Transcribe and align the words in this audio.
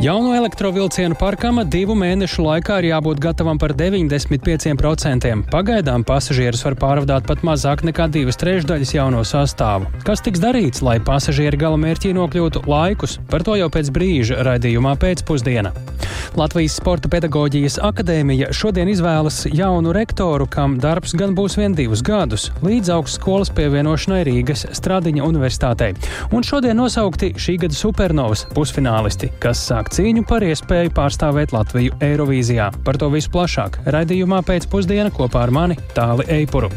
Jauno 0.00 0.34
elektrovilcienu 0.36 1.16
parkam 1.16 1.62
divu 1.72 1.94
mēnešu 1.96 2.42
laikā 2.44 2.74
ir 2.82 2.90
jābūt 2.90 3.20
gatavam 3.24 3.56
par 3.56 3.72
95%. 3.72 5.30
Pagaidām 5.48 6.04
pasažierus 6.04 6.66
var 6.66 6.76
pārvadāt 6.82 7.24
pat 7.24 7.40
mazāk 7.40 7.80
nekā 7.88 8.10
divas 8.12 8.36
trešdaļas 8.42 8.92
jauno 8.92 9.24
sastāvu. 9.24 9.88
Kas 10.04 10.20
tiks 10.20 10.42
darīts, 10.44 10.84
lai 10.84 10.98
pasažieri 11.00 11.56
galamērķī 11.64 12.12
nokļūtu 12.12 12.66
laikus? 12.68 13.16
Par 13.32 13.46
to 13.48 13.56
jau 13.56 13.72
pēc 13.72 13.88
brīža 13.96 14.44
raidījumā 14.44 14.98
pēcpusdiena. 15.00 15.72
Latvijas 16.36 16.74
Sporta 16.76 17.08
pedagoģijas 17.08 17.78
akadēmija 17.80 18.50
šodien 18.52 18.90
izvēlas 18.92 19.46
jaunu 19.48 19.94
rektoru, 19.96 20.44
kam 20.52 20.74
darbs 20.82 21.14
gan 21.16 21.32
būs 21.36 21.56
vien 21.56 21.72
divus 21.72 22.02
gadus, 22.04 22.50
līdz 22.60 22.92
augstskolas 22.98 23.48
pievienošanai 23.56 24.20
Rīgas 24.28 24.66
Stradiņa 24.76 25.24
universitātei. 25.24 25.94
Un 26.36 26.44
šodien 26.44 26.76
nosaukti 26.76 27.32
šī 27.40 27.56
gada 27.64 27.78
supernovas 27.78 28.44
pusfinālisti, 28.52 29.30
kas 29.40 29.64
sāk 29.64 29.85
sāk 29.86 29.94
cīņu 29.94 30.24
par 30.26 30.42
iespēju 30.42 30.90
pārstāvēt 30.90 31.52
Latviju 31.54 31.94
Eirovīzijā. 32.02 32.72
Par 32.84 32.96
to 32.98 33.08
visu 33.08 33.30
plašāk 33.30 33.78
raidījumā 33.86 34.42
pēcpusdienā 34.42 35.12
kopā 35.14 35.44
ar 35.46 35.50
mani 35.50 35.76
Tāli 35.94 36.26
Eipuru. 36.26 36.70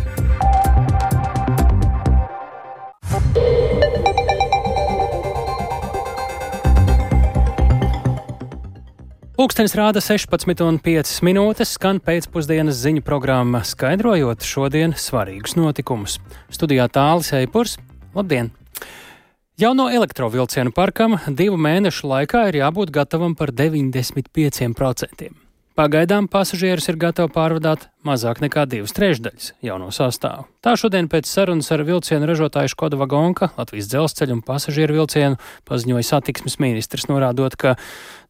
Pūkstens 9.40 9.74
rāda 9.74 10.04
16,5 10.04 11.24
minūtes, 11.24 11.74
skan 11.80 12.02
pēcpusdienas 12.04 12.78
ziņu 12.84 13.02
programma, 13.02 13.64
skaidrojot 13.64 14.44
šodienas 14.44 15.10
svarīgus 15.10 15.56
notikumus. 15.58 16.20
Studijā 16.52 16.90
tālāk 16.92 17.34
Eipurs. 17.42 17.80
Labdien! 18.14 18.59
Jauno 19.60 19.90
elektrovilcienu 19.92 20.72
parkam 20.72 21.18
divu 21.36 21.58
mēnešu 21.60 22.08
laikā 22.08 22.46
ir 22.48 22.58
jābūt 22.62 22.94
gatavam 22.96 23.34
par 23.36 23.52
95%. 23.52 25.28
Pagaidām 25.76 26.30
pasažierus 26.32 26.88
ir 26.88 27.00
gatavi 27.02 27.28
pārvadāt 27.36 27.90
mazāk 28.08 28.40
nekā 28.40 28.64
divas 28.72 28.96
trešdaļas 28.96 29.50
jauno 29.68 29.92
sastāvu. 29.92 30.48
Tā 30.64 30.78
šodien 30.80 31.12
pēc 31.12 31.28
sarunas 31.28 31.74
ar 31.76 31.84
vilcienu 31.84 32.32
ražotāju 32.32 32.72
Škoda 32.72 33.02
Vagonka, 33.04 33.52
Latvijas 33.60 33.92
dzelzceļa 33.92 34.38
un 34.38 34.46
pasažieru 34.48 35.02
vilcienu 35.02 35.44
paziņoja 35.68 36.08
satiksmes 36.14 36.56
ministrs, 36.64 37.12
norādot, 37.12 37.60
ka 37.60 37.76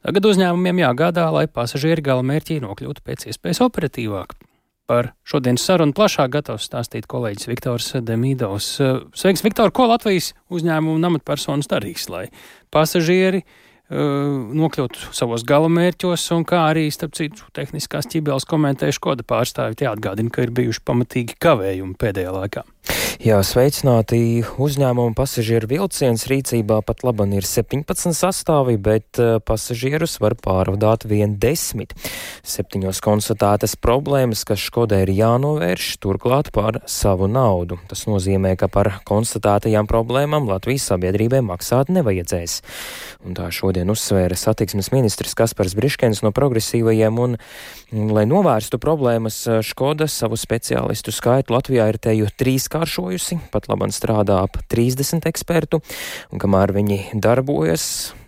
tagad 0.02 0.34
uzņēmumiem 0.34 0.82
jāgādā, 0.82 1.30
lai 1.30 1.46
pasažieri 1.46 2.10
galamērķī 2.10 2.58
nokļūtu 2.66 3.06
pēc 3.06 3.30
iespējas 3.30 3.62
operatīvāk. 3.70 4.40
Par 4.90 5.12
šodienas 5.22 5.62
sarunu 5.68 5.94
plašāk 5.94 6.32
gatavs 6.34 6.66
stāstīt 6.66 7.06
kolēģis 7.10 7.50
Viktors 7.52 7.92
Demīdovs. 8.02 8.70
Sveiks, 9.14 9.44
Viktor! 9.46 9.70
Ko 9.70 9.86
Latvijas 9.92 10.32
uzņēmumu 10.50 10.98
un 10.98 11.10
amatpersonas 11.12 11.70
darīs, 11.70 12.08
lai 12.10 12.24
pasažieri 12.74 13.44
uh, 13.44 14.50
nokļūtu 14.58 15.12
savos 15.14 15.46
galamērķos, 15.46 16.26
un 16.34 16.48
kā 16.50 16.64
arī, 16.72 16.88
starp 16.94 17.14
citu, 17.22 17.46
tehniskās 17.54 18.10
ķibeles 18.10 18.50
komentējuši 18.50 18.98
Škoda 18.98 19.28
pārstāvi. 19.30 19.78
Tie 19.78 19.92
atgādina, 19.92 20.34
ka 20.34 20.48
ir 20.48 20.56
bijuši 20.58 20.82
pamatīgi 20.90 21.38
kavējumi 21.38 21.94
pēdējā 22.02 22.34
laikā. 22.40 22.66
Jā, 23.20 23.42
sveicināti 23.44 24.46
uzņēmumu 24.64 25.12
pasažieru 25.12 25.68
vilciens 25.68 26.22
rīcībā 26.32 26.78
pat 26.88 27.02
laban 27.04 27.34
ir 27.36 27.44
17 27.44 28.14
sastāvi, 28.16 28.78
bet 28.80 29.20
uh, 29.20 29.42
pasažierus 29.44 30.14
var 30.24 30.38
pārvadāt 30.40 31.04
vien 31.04 31.34
10. 31.36 31.92
Septiņos 32.48 33.02
konstatētas 33.04 33.76
problēmas, 33.76 34.46
kas 34.48 34.64
Škodē 34.64 35.02
ir 35.04 35.12
jānovērš, 35.18 35.90
turklāt 36.00 36.54
par 36.56 36.80
savu 36.88 37.28
naudu. 37.28 37.82
Tas 37.92 38.06
nozīmē, 38.08 38.54
ka 38.56 38.70
par 38.72 39.02
konstatētajām 39.04 39.92
problēmām 39.92 40.48
Latvijas 40.48 40.88
sabiedrībai 40.94 41.44
maksāt 41.44 41.92
nevajadzēs. 41.92 42.62
Un 43.28 43.36
tā 43.36 43.50
šodien 43.52 43.92
uzsvēra 43.92 44.40
satiksmes 44.40 44.94
ministrs 44.96 45.36
Kaspars 45.36 45.76
Briškens 45.76 46.24
no 46.24 46.32
progresīvajiem 46.32 47.20
un, 47.20 47.36
lai 48.16 48.24
novērstu 48.32 48.80
problēmas, 48.80 49.44
Škoda 49.68 50.08
savu 50.08 50.40
speciālistu 50.40 51.12
skaitu 51.12 51.58
Latvijā 51.58 51.92
ir 51.92 52.00
teju 52.00 52.32
trīskāršo 52.40 52.79
gatavojusi, 52.80 53.40
pat 53.54 53.70
labam 53.72 53.92
strādā 53.94 54.42
ap 54.46 54.58
30 54.72 55.28
ekspertu, 55.30 55.82
un 56.34 56.42
kamēr 56.42 56.74
viņi 56.76 57.00
darbojas, 57.20 57.86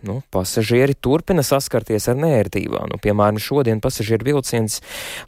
nu, 0.07 0.19
pasažieri 0.33 0.95
turpina 0.95 1.43
saskarties 1.45 2.09
ar 2.11 2.19
nērtībām. 2.21 2.89
Nu, 2.91 2.99
piemēram, 3.01 3.39
šodien 3.41 3.81
pasažieru 3.83 4.31
vilciens 4.31 4.79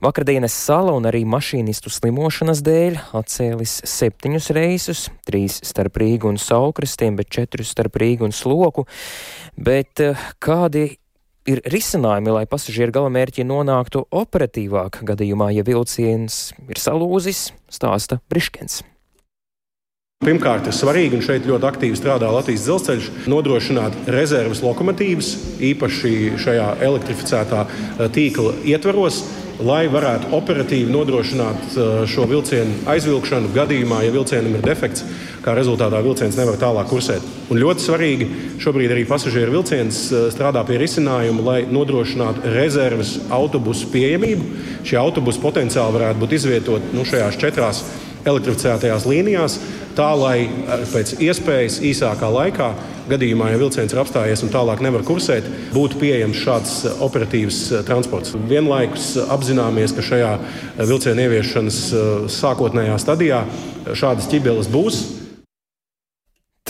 vakardienas 0.03 0.55
sala 0.55 0.95
un 0.97 1.07
arī 1.09 1.23
mašīnistu 1.29 1.93
slimošanas 1.93 2.63
dēļ 2.65 2.99
atcēlis 3.19 3.79
septiņus 3.89 4.49
reisus, 4.57 5.05
trīs 5.27 5.59
starp 5.65 6.01
Rīgu 6.01 6.31
un 6.33 6.41
Saukrastiem, 6.41 7.17
bet 7.19 7.31
četrus 7.33 7.73
starp 7.73 7.97
Rīgu 8.01 8.27
un 8.29 8.35
Sloku. 8.35 8.87
Bet 9.57 10.01
eh, 10.03 10.27
kādi 10.43 10.89
ir 11.49 11.61
risinājumi, 11.67 12.31
lai 12.37 12.45
pasažieru 12.49 12.95
galamērķi 12.95 13.45
nonāktu 13.47 14.05
operatīvāk 14.23 15.01
gadījumā, 15.07 15.51
ja 15.55 15.65
vilciens 15.67 16.53
ir 16.69 16.79
salūzis, 16.79 17.49
stāsta 17.71 18.21
Briškens. 18.31 18.81
Pirmkārt, 20.23 20.69
ir 20.69 20.75
svarīgi, 20.75 21.17
un 21.17 21.23
šeit 21.25 21.47
ļoti 21.49 21.67
aktīvi 21.67 21.97
strādā 21.99 22.29
Latvijas 22.31 22.63
dzelzceļš, 22.63 23.07
nodrošināt 23.27 24.05
rezerves 24.13 24.61
lokomotīvas, 24.63 25.33
īpaši 25.73 26.11
šajā 26.39 26.67
elektrificētā 26.87 27.63
eh, 27.67 28.05
tīkla 28.13 28.53
ietvaros, 28.71 29.17
lai 29.63 29.81
varētu 29.91 30.31
operatīvi 30.37 30.93
nodrošināt 30.93 31.75
eh, 31.75 31.89
šo 32.07 32.27
vilcienu 32.31 32.85
aizvilkšanu 32.93 33.51
gadījumā, 33.57 33.99
ja 34.05 34.13
vilcienam 34.15 34.55
ir 34.55 34.63
defekts, 34.63 35.03
kā 35.43 35.57
rezultātā 35.57 35.99
vilciens 36.05 36.39
nevar 36.39 36.55
tālāk 36.61 36.87
kursēt. 36.93 37.27
Un 37.51 37.59
ļoti 37.59 37.83
svarīgi 37.83 38.29
šobrīd 38.63 38.95
arī 38.95 39.03
pasažieru 39.09 39.57
vilciens 39.57 40.05
eh, 40.07 40.29
strādā 40.31 40.63
pie 40.69 40.79
risinājuma, 40.85 41.43
lai 41.49 41.59
nodrošinātu 41.67 42.47
rezerves 42.55 43.17
autobusu 43.27 43.91
pieejamību. 43.91 44.49
Šie 44.87 45.01
autobusi 45.03 45.43
potenciāli 45.43 45.99
varētu 45.99 46.23
būt 46.23 46.39
izvietoti 46.39 46.95
nu, 46.95 47.03
šajās 47.11 47.43
četrās 47.43 47.83
elektrificētajās 48.25 49.07
līnijās 49.09 49.59
tā 49.97 50.09
lai 50.17 50.45
eh, 50.45 50.83
pēc 50.89 51.15
iespējas 51.21 51.79
īsākā 51.85 52.29
laikā, 52.33 52.71
gadījumā, 53.09 53.49
ja 53.51 53.59
vilciens 53.59 53.93
ir 53.93 53.99
apstājies 54.01 54.43
un 54.45 54.51
tālāk 54.53 54.81
nevar 54.83 55.03
kursēt, 55.05 55.47
būtu 55.75 55.99
pieejams 56.01 56.39
šāds 56.43 56.75
eh, 56.87 57.01
operatīvs 57.05 57.59
eh, 57.71 57.83
transports. 57.87 58.35
Vienlaikus 58.49 59.13
apzināmies, 59.23 59.95
ka 59.95 60.05
šajā 60.05 60.31
vilciena 60.83 61.27
ieviešanas 61.27 61.81
sākotnējā 62.33 62.97
stadijā 63.01 63.43
šādas 63.93 64.29
ķibeles 64.31 64.71
būs. 64.73 65.03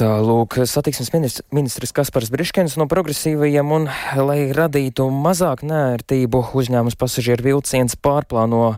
Tālūk, 0.03 0.57
satiksmes 0.67 1.13
ministrs, 1.13 1.45
ministrs 1.55 1.93
Kaspars 1.95 2.27
Briškens 2.33 2.73
no 2.75 2.89
progresīvajiem 2.91 3.69
un, 3.71 3.85
lai 4.19 4.49
radītu 4.51 5.05
mazāk 5.07 5.61
nērtību, 5.63 6.41
uzņēmums 6.59 6.97
pasažieru 6.99 7.45
vilciens 7.45 7.95
pārplāno 7.95 8.73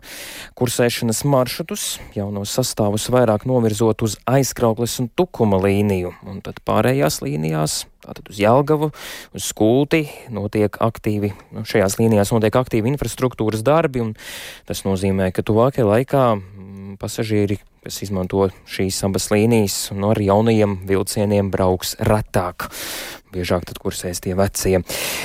kursēšanas 0.54 1.24
maršrutus, 1.26 1.88
jaunos 2.14 2.54
sastāvus 2.54 3.08
vairāk 3.10 3.42
novirzot 3.50 4.06
uz 4.06 4.14
aizkraukles 4.30 4.94
un 5.02 5.10
tukuma 5.18 5.58
līniju, 5.66 6.14
un 6.30 6.38
tad 6.46 6.62
pārējās 6.62 7.18
līnijās 7.26 7.82
Tātad 8.06 8.28
uz 8.30 8.38
Jelgavu, 8.38 8.92
uz 9.34 9.46
Skulti 9.50 10.04
notiek 10.30 10.76
aktīvi, 10.78 11.32
nu, 11.56 11.64
šajās 11.66 11.96
līnijās 11.98 12.30
notiek 12.30 12.54
aktīvi 12.54 12.92
infrastruktūras 12.92 13.66
darbi, 13.66 14.04
un 14.04 14.12
tas 14.68 14.86
nozīmē, 14.86 15.32
ka 15.34 15.42
tuvākajā 15.42 15.88
laikā 15.90 16.26
pasažieri, 17.02 17.58
kas 17.86 18.02
izmanto 18.02 18.48
šīs 18.66 18.98
abas 19.06 19.28
līnijas, 19.30 19.76
no 19.94 20.10
ar 20.10 20.18
jaunajiem 20.18 20.80
vilcieniem 20.88 21.52
brauks 21.54 21.94
retāk. 22.02 22.66
Biežāk 23.34 23.66
tad 23.68 23.78
kursēs 23.82 24.22
tie 24.24 24.34
vecie. 24.38 24.80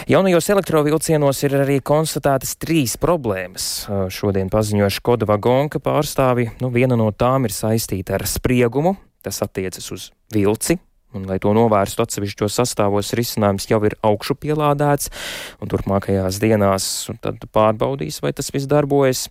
Jaunajos 0.09 0.49
elektrovilcienos 0.53 1.41
ir 1.47 1.55
arī 1.61 1.79
konstatētas 1.85 2.57
trīs 2.61 2.97
problēmas. 3.01 3.87
Šodien 4.13 4.51
paziņoja 4.53 4.91
Škoda 4.97 5.29
Vagonka 5.29 5.81
pārstāvi. 5.81 6.49
Nu, 6.61 6.69
viena 6.73 6.97
no 6.99 7.09
tām 7.15 7.47
ir 7.49 7.55
saistīta 7.55 8.19
ar 8.19 8.27
spriegumu. 8.29 8.97
Tas 9.21 9.41
attiecas 9.45 9.85
uz 9.93 10.09
vilci, 10.33 10.79
Un, 11.11 11.25
lai 11.27 11.37
to 11.43 11.51
novērstu 11.55 12.05
atsevišķos 12.05 12.55
sastāvos, 12.61 13.11
risinājums 13.17 13.67
jau 13.67 13.81
ir 13.87 13.97
augšu 14.07 14.37
pielādēts, 14.39 15.09
un 15.59 15.71
turpmākajās 15.71 16.39
dienās 16.39 16.85
pārbaudīs, 17.51 18.21
vai 18.23 18.31
tas 18.37 18.51
viss 18.53 18.69
darbojas. 18.71 19.25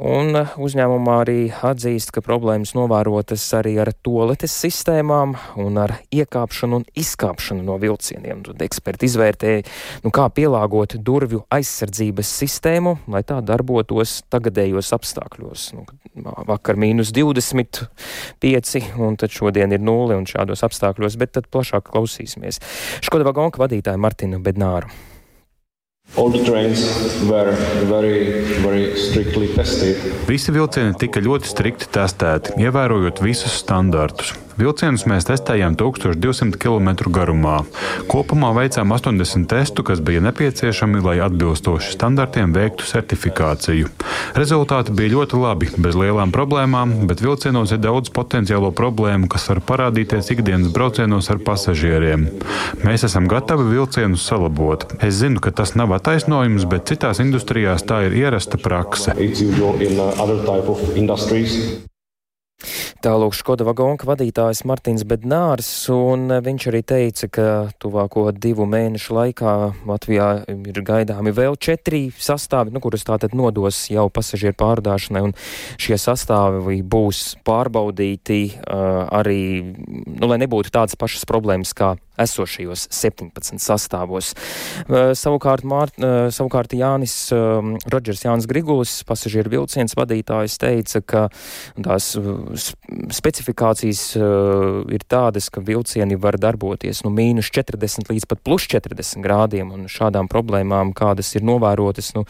Un 0.00 0.32
uh, 0.38 0.54
uzņēmumā 0.56 1.18
arī 1.26 1.38
atzīst, 1.52 2.14
ka 2.14 2.24
problēmas 2.24 2.72
novērotas 2.76 3.44
arī 3.58 3.74
ar 3.82 3.92
toaletes 4.06 4.54
sistēmām 4.64 5.36
un 5.60 5.80
ar 5.82 5.98
iekāpšanu 6.08 6.80
un 6.80 6.86
izkāpšanu 6.98 7.64
no 7.66 7.76
vilcieniem. 7.82 8.40
Tad 8.48 8.64
eksperti 8.64 9.10
izvērtēja, 9.10 9.64
nu, 10.04 10.12
kā 10.14 10.28
pielāgot 10.32 10.96
durvju 11.04 11.44
aizsardzības 11.52 12.32
sistēmu, 12.40 12.96
lai 13.12 13.22
tā 13.28 13.42
darbotos 13.44 14.20
tagadējos 14.32 14.94
apstākļos. 14.96 15.68
Nu, 15.76 16.32
vakar 16.48 16.78
mīnus 16.80 17.12
25, 17.14 18.80
un 18.98 19.16
tad 19.20 19.30
šodien 19.34 19.72
ir 19.74 19.82
nulle, 19.84 20.16
un 20.18 20.26
šādos 20.28 20.64
apstākļos 20.66 21.09
apstākļos, 21.10 21.18
bet 21.18 21.32
tad 21.34 21.48
plašāk 21.50 21.90
klausīsimies. 21.90 22.60
Škoda 23.02 23.24
vagonka 23.24 23.60
vadītāja 23.60 23.98
Martina 23.98 24.38
Bednāru. 24.38 24.90
Very, 27.30 27.54
very 27.86 28.82
Visi 30.26 30.50
vilcieni 30.50 30.96
tika 30.98 31.20
ļoti 31.22 31.46
strikti 31.46 31.86
testēti, 31.94 32.56
ievērojot 32.58 33.22
visus 33.22 33.54
standartus. 33.62 34.34
Vilcienus 34.60 35.06
mēs 35.08 35.24
testējām 35.24 35.72
1200 35.80 36.58
km 36.60 36.90
garumā. 37.08 37.62
Kopumā 38.10 38.50
veicām 38.52 38.92
80 38.92 39.48
testu, 39.48 39.84
kas 39.86 40.02
bija 40.04 40.20
nepieciešami, 40.26 41.00
lai 41.00 41.16
atbilstoši 41.24 41.94
standartiem 41.94 42.52
veiktu 42.52 42.84
certifikāciju. 42.84 43.88
Rezultāti 44.36 44.92
bija 44.96 45.14
ļoti 45.14 45.40
labi, 45.40 45.70
bez 45.80 45.96
lielām 45.96 46.34
problēmām, 46.34 47.06
bet 47.08 47.24
vilcienos 47.24 47.72
ir 47.72 47.80
daudz 47.80 48.12
potenciālo 48.12 48.68
problēmu, 48.76 49.30
kas 49.32 49.48
var 49.48 49.62
parādīties 49.64 50.28
ikdienas 50.36 50.74
braucienos 50.76 51.30
ar 51.32 51.40
pasažieriem. 51.46 52.28
Mēs 52.84 53.06
esam 53.08 53.30
gatavi 53.32 53.64
vilcienus 53.72 54.26
salabot. 54.28 54.84
Es 55.00 55.22
zinu, 55.22 55.40
ka 55.40 55.54
tas 55.56 55.72
nav 55.78 55.96
attaisnojums, 55.96 56.68
bet 56.68 56.90
citās 56.92 57.22
industrijās 57.24 57.86
tā 57.88 58.04
ir 58.10 58.18
ierasta 58.26 58.60
prakse. 58.60 59.16
Tālūk 63.00 63.32
Škoda 63.36 63.64
vagonka 63.64 64.04
vadītājs 64.08 64.64
Martins 64.68 65.04
Bednārs, 65.08 65.68
un 65.94 66.28
viņš 66.44 66.66
arī 66.68 66.82
teica, 66.84 67.28
ka 67.32 67.46
tuvāko 67.80 68.26
divu 68.36 68.66
mēnešu 68.68 69.16
laikā 69.16 69.54
Latvijā 69.88 70.28
ir 70.50 70.82
gaidāmi 70.84 71.32
vēl 71.36 71.56
četri 71.56 72.02
sastāvi, 72.12 72.74
nu, 72.74 72.82
kurus 72.84 73.06
tātad 73.08 73.32
nodos 73.36 73.86
jau 73.92 74.08
pasažieru 74.12 74.58
pārdāšanai, 74.60 75.24
un 75.30 75.34
šie 75.80 75.96
sastāvi 76.00 76.82
būs 76.84 77.40
pārbaudīti 77.46 78.42
uh, 78.58 79.08
arī, 79.20 79.40
nu, 79.64 80.28
lai 80.28 80.40
nebūtu 80.44 80.72
tādas 80.74 80.98
pašas 81.00 81.24
problēmas 81.28 81.72
kā 81.76 81.94
esošajos 82.20 82.86
17 82.94 83.60
sastāvos. 83.62 84.32
Savukārt, 85.18 85.64
Mār, 85.68 85.92
savukārt 86.34 86.74
Jānis 86.76 87.14
Rodžers 87.92 88.24
Jānis 88.24 88.48
Grigulis, 88.50 89.00
pasažieru 89.08 89.52
vilciens 89.54 89.96
vadītājs, 89.98 90.58
teica, 90.60 91.00
ka 91.00 91.22
tās 91.80 92.12
specifikācijas 93.16 94.04
ir 94.16 95.06
tādas, 95.10 95.50
ka 95.52 95.64
vilcieni 95.64 96.18
var 96.20 96.38
darboties 96.40 97.04
no 97.06 97.12
mīnus 97.14 97.52
40 97.54 98.12
līdz 98.12 98.28
pat 98.30 98.44
plus 98.46 98.68
40 98.70 99.24
grādiem, 99.24 99.72
un 99.74 99.88
šādām 99.90 100.30
problēmām, 100.30 100.94
kādas 100.96 101.34
ir 101.36 101.46
novērotas, 101.46 102.14
nu, 102.16 102.26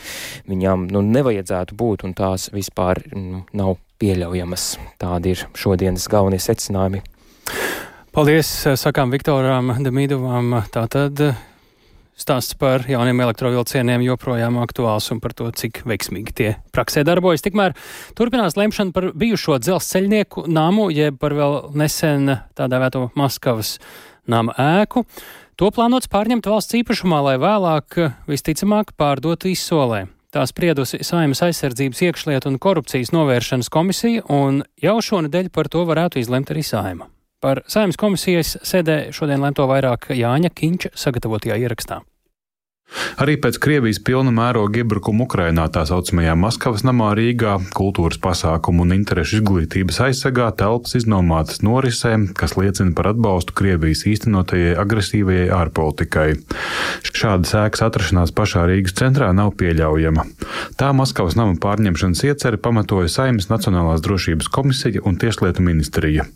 viņām 0.51 0.89
nu, 0.93 1.05
nevajadzētu 1.07 1.77
būt, 1.79 2.07
un 2.09 2.17
tās 2.19 2.51
vispār 2.55 3.03
nu, 3.15 3.45
nav 3.57 3.79
pieļaujamas. 4.01 4.67
Tādi 5.01 5.35
ir 5.35 5.47
šodienas 5.59 6.09
galvenie 6.11 6.41
secinājumi. 6.41 7.03
Paldies, 8.11 8.49
sakām 8.75 9.13
Viktoram 9.15 9.69
Demīdovam. 9.85 10.57
Tātad 10.75 11.21
stāsts 12.19 12.57
par 12.59 12.83
jauniem 12.91 13.21
elektrovilcieniem 13.23 14.03
joprojām 14.03 14.57
aktuāls 14.59 15.07
un 15.15 15.21
par 15.23 15.31
to, 15.39 15.47
cik 15.55 15.85
veiksmīgi 15.87 16.35
tie 16.35 16.49
praksē 16.75 17.05
darbojas. 17.07 17.45
Tikmēr 17.47 17.77
turpinās 18.19 18.59
lemšana 18.59 18.91
par 18.97 19.07
bijušo 19.15 19.61
dzelzceļnieku 19.63 20.49
namu, 20.51 20.89
jeb 20.91 21.21
par 21.23 21.37
vēl 21.39 21.55
nesen 21.79 22.35
tādā 22.59 22.81
vēto 22.83 23.05
Maskavas 23.15 23.77
nama 24.27 24.59
ēku. 24.59 25.05
To 25.63 25.71
plānots 25.71 26.11
pārņemt 26.11 26.51
valsts 26.51 26.81
īpašumā, 26.81 27.23
lai 27.29 27.37
vēlāk 27.39 28.01
visticamāk 28.27 28.91
pārdot 28.99 29.47
izsolē. 29.53 30.09
Tā 30.35 30.43
spriedusi 30.51 30.99
Saimas 31.07 31.45
aizsardzības 31.47 32.03
iekšlietu 32.11 32.51
un 32.51 32.59
korupcijas 32.59 33.15
novēršanas 33.15 33.71
komisija, 33.71 34.27
un 34.27 34.65
jau 34.83 34.99
šonadēļ 34.99 35.55
par 35.55 35.71
to 35.71 35.87
varētu 35.87 36.19
izlemt 36.19 36.51
arī 36.51 36.67
Saima. 36.67 37.07
Par 37.41 37.63
saimnes 37.73 37.97
komisijas 37.97 38.59
sēdē 38.69 38.97
šodien 39.17 39.41
lemto 39.41 39.65
vairāk 39.65 40.11
Jāņa 40.13 40.51
Kīņša 40.53 40.91
sagatavotajā 41.01 41.57
ierakstā. 41.63 42.03
Arī 43.21 43.37
pēc 43.41 43.59
Krievijas 43.63 44.01
pilna 44.03 44.33
mēroga 44.35 44.81
iebrukuma 44.83 45.27
Ukrainā 45.27 45.67
tā 45.73 45.83
saucamajā 45.89 46.35
Maskavas 46.39 46.83
namā 46.87 47.13
Rīgā 47.19 47.57
kultūras 47.77 48.19
pasākumu 48.23 48.87
un 48.87 48.95
interešu 48.97 49.41
izglītības 49.41 50.01
aizsegā 50.07 50.49
telpas 50.59 50.97
iznomātas 50.99 51.63
norisēm, 51.67 52.31
kas 52.39 52.57
liecina 52.59 52.95
par 52.97 53.13
atbalstu 53.13 53.55
Krievijas 53.61 54.07
īstenotajai 54.11 54.73
agresīvajai 54.81 55.51
ārpolitikai. 55.59 56.29
Šāda 57.11 57.49
sēkas 57.51 57.85
atrašanās 57.87 58.35
pašā 58.37 58.65
Rīgas 58.71 58.97
centrā 58.99 59.31
nav 59.37 59.53
pieļaujama. 59.61 60.27
Tā 60.81 60.91
Maskavas 60.97 61.37
nama 61.39 61.59
pārņemšanas 61.61 62.25
ieceri 62.27 62.61
pamatoja 62.63 63.11
Saimnes 63.13 63.51
Nacionālās 63.53 64.03
drošības 64.05 64.49
komisija 64.53 65.05
un 65.05 65.19
Tieslietu 65.21 65.63
ministrija. 65.67 66.27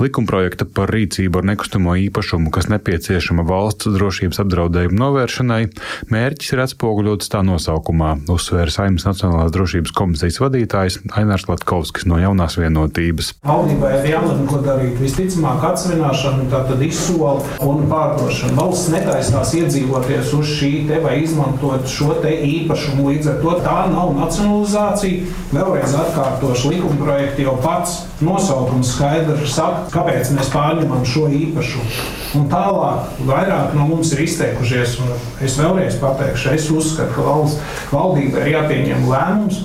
Likumprojekta 0.00 0.66
par 0.66 0.92
rīcību 0.92 1.40
ar 1.40 1.48
nekustamo 1.52 1.96
īpašumu, 2.08 2.50
kas 2.54 2.68
nepieciešama 2.72 3.46
valsts 3.46 3.90
drošības 3.94 4.42
apdraudējumu 4.42 4.98
novēršanai, 4.98 5.62
Mērķis 6.10 6.54
ir 6.54 6.60
atspoguļots 6.64 7.30
tā 7.30 7.40
nosaukumā, 7.46 8.16
uzsvēra 8.32 8.72
Saimnes 8.74 9.04
Nacionālās 9.06 9.52
drošības 9.54 9.92
komisijas 9.94 10.40
vadītājs 10.42 10.98
Ainārs 11.14 11.46
Latkovskis 11.46 12.08
no 12.10 12.18
jaunās 12.18 12.56
vienotības. 12.58 13.32
Valdībai 13.46 13.92
ir 14.00 14.08
jālemj, 14.10 14.42
ko 14.50 14.58
darīt. 14.64 14.96
Visticamāk, 15.02 15.62
atsvināšana, 15.70 16.48
tātad 16.52 16.82
izsola 16.82 17.36
un 17.62 17.86
pārdošana. 17.90 18.56
Valsts 18.58 18.90
netaisās 18.94 19.54
iedzīvoties 19.60 20.34
uz 20.38 20.50
šī 20.58 20.72
te 20.90 20.98
vai 21.04 21.20
izmantot 21.22 21.86
šo 21.90 22.16
te 22.24 22.34
īpašumu. 22.48 23.06
Līdz 23.12 23.30
ar 23.34 23.38
to 23.44 23.54
tā 23.62 23.78
nav 23.92 24.14
nacionalizācija. 24.18 25.30
Vēlreiz 25.54 25.96
atkārtošu 26.02 26.74
likuma 26.74 26.98
projektu 27.04 27.46
jau 27.46 27.56
pats 27.62 28.00
nosaukums 28.22 28.94
skaidri 28.96 29.48
saka, 29.50 29.86
kāpēc 29.94 30.34
mēs 30.36 30.50
pārņemam 30.52 31.06
šo 31.08 31.28
īpašumu. 31.30 32.02
Un 32.38 32.46
tālāk 32.48 33.18
vairāk 33.28 33.74
no 33.76 33.86
mums 33.90 34.12
ir 34.14 34.22
izteikušies, 34.24 34.94
un 35.02 35.10
es 35.44 35.58
vēlreiz 35.60 35.91
vēlreiz 35.92 36.00
pateikšu, 36.00 36.54
es 36.54 36.70
uzskatu, 36.70 37.12
ka 37.14 37.22
valsts 37.22 37.60
valdība 37.92 38.42
ir 38.42 38.56
jāpieņem 38.56 39.08
lēmums 39.10 39.62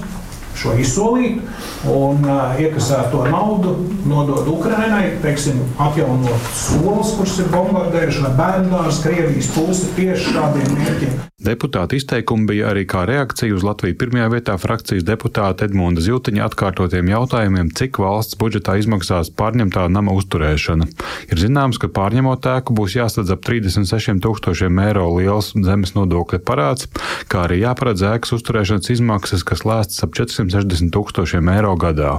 šo 0.58 0.74
izsolīt 0.82 1.38
un 1.86 2.24
uh, 2.26 2.58
iekasēto 2.58 3.28
naudu 3.30 3.76
nodod 4.10 4.48
Ukrainai, 4.50 5.20
teiksim, 5.22 5.60
atjaunot 5.78 6.50
skolas, 6.58 7.14
kuras 7.14 7.38
ir 7.44 7.52
bombardējušas, 7.54 8.24
vai 8.26 8.34
bērndārs, 8.40 9.04
Krievijas 9.04 9.52
puse 9.54 9.92
tieši 9.96 10.34
šādiem 10.34 10.74
mērķiem. 10.80 11.20
Deputāta 11.38 11.94
izteikumi 11.94 12.48
bija 12.50 12.72
arī 12.72 12.82
kā 12.90 13.04
reakcija 13.06 13.54
uz 13.54 13.62
Latviju 13.62 13.94
pirmajā 14.02 14.30
vietā 14.34 14.56
frakcijas 14.58 15.04
deputāta 15.06 15.68
Edmunda 15.68 16.02
Ziltiņa 16.02 16.48
atkārtotiem 16.48 17.12
jautājumiem, 17.12 17.68
cik 17.78 18.00
valsts 18.02 18.40
budžetā 18.42 18.74
izmaksās 18.82 19.30
pārņemtā 19.38 19.84
nama 19.94 20.16
uzturēšana. 20.18 20.88
Ir 21.30 21.38
zināms, 21.38 21.78
ka 21.78 21.92
pārņemot 21.94 22.48
ēku 22.50 22.74
būs 22.80 22.96
jāsadz 22.98 23.30
ap 23.36 23.46
36 23.46 24.18
tūkstošiem 24.26 24.82
eiro 24.82 25.04
liels 25.14 25.52
zemes 25.54 25.94
nodokļa 25.94 26.40
parāds, 26.42 26.90
kā 27.30 27.44
arī 27.46 27.62
jāparedz 27.62 28.02
ēkas 28.16 28.34
uzturēšanas 28.40 28.90
izmaksas, 28.98 29.46
kas 29.46 29.62
lēstas 29.62 30.08
ap 30.10 30.18
460 30.18 30.90
tūkstošiem 30.98 31.54
eiro 31.54 31.76
gadā. 31.78 32.16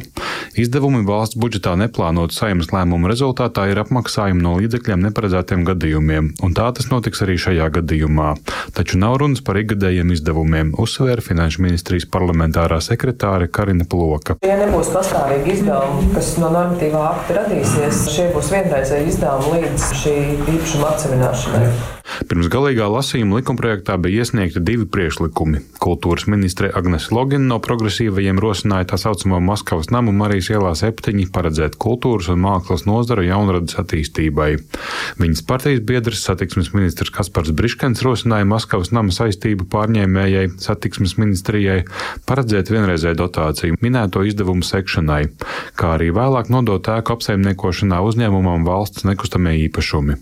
Izdevumi 0.54 1.02
valsts 1.10 1.40
budžetā 1.42 1.74
neplānot 1.82 2.38
saimnes 2.38 2.70
lēmumu 2.70 3.10
rezultātā 3.10 3.66
ir 3.66 3.82
apmaksājumi 3.82 4.46
no 4.46 4.54
līdzekļiem 4.62 5.10
neparedzētiem 5.10 5.66
gadījumiem, 5.66 6.32
un 6.38 6.54
tā 6.54 6.70
tas 6.78 6.86
notiks 6.94 7.26
arī 7.26 7.34
šajā 7.48 7.68
gadījumā. 7.80 8.30
Taču 8.78 9.02
nav 9.08 9.16
runas 9.22 9.40
par 9.44 9.56
ikgadējiem 9.56 10.12
izdevumiem, 10.12 10.72
uzsvēra 10.82 11.24
Finanšu 11.24 11.62
ministrijas 11.64 12.04
parlamentārā 12.12 12.80
sekretāre 12.84 13.48
Karina 13.48 13.86
Ploka. 13.88 14.36
Tie 14.44 14.56
nebūs 14.60 14.92
pastāvīgi 14.92 15.54
izdevumi, 15.56 16.10
kas 16.12 16.34
no 16.42 16.52
normatīvā 16.52 17.04
akta 17.14 17.38
radīsies. 17.40 18.04
Šie 18.12 18.28
būs 18.34 18.52
vienreizēji 18.52 19.14
izdevumi 19.14 19.62
līdz 19.62 19.92
šī 20.02 20.18
īpašuma 20.56 20.92
atsevišķināšanai. 20.92 21.96
Pirms 22.28 22.48
galīgā 22.50 22.86
lasījuma 22.90 23.38
likumprojektā 23.38 23.98
bija 24.00 24.24
iesniegti 24.24 24.62
divi 24.64 24.86
priekšlikumi. 24.90 25.60
Kultūras 25.82 26.24
ministre 26.30 26.70
Agnes 26.74 27.10
Logina 27.14 27.44
no 27.52 27.58
progresīvajiem 27.62 28.40
rosināja 28.42 28.88
tā 28.92 28.98
saucamo 29.00 29.40
Maskavas 29.44 29.90
namu 29.94 30.14
Marijas 30.16 30.48
ielā 30.54 30.72
septiņi 30.78 31.28
paredzēt 31.34 31.76
kultūras 31.80 32.30
un 32.32 32.40
mākslas 32.42 32.86
nozaru 32.88 33.26
jaunradas 33.28 33.76
attīstībai. 33.82 34.50
Viņas 35.20 35.44
partijas 35.48 35.84
biedrs 35.88 36.24
satiksmes 36.24 36.72
ministrs 36.74 37.12
Kaspars 37.14 37.52
Briškens 37.54 38.02
rosināja 38.06 38.48
Maskavas 38.48 38.92
nama 38.98 39.14
saistību 39.14 39.68
pārņēmējai 39.72 40.52
satiksmes 40.60 41.16
ministrijai 41.20 41.80
paredzēt 42.28 42.72
vienreizēju 42.74 43.18
dotāciju 43.22 43.78
minēto 43.84 44.24
izdevumu 44.26 44.66
sekšanai, 44.66 45.22
kā 45.78 45.94
arī 45.96 46.10
vēlāk 46.14 46.50
nodot 46.52 46.90
ēku 46.92 47.14
apsaimniekošanā 47.16 48.00
uzņēmumam 48.04 48.66
valsts 48.66 49.06
nekustamie 49.08 49.56
īpašumi. 49.68 50.18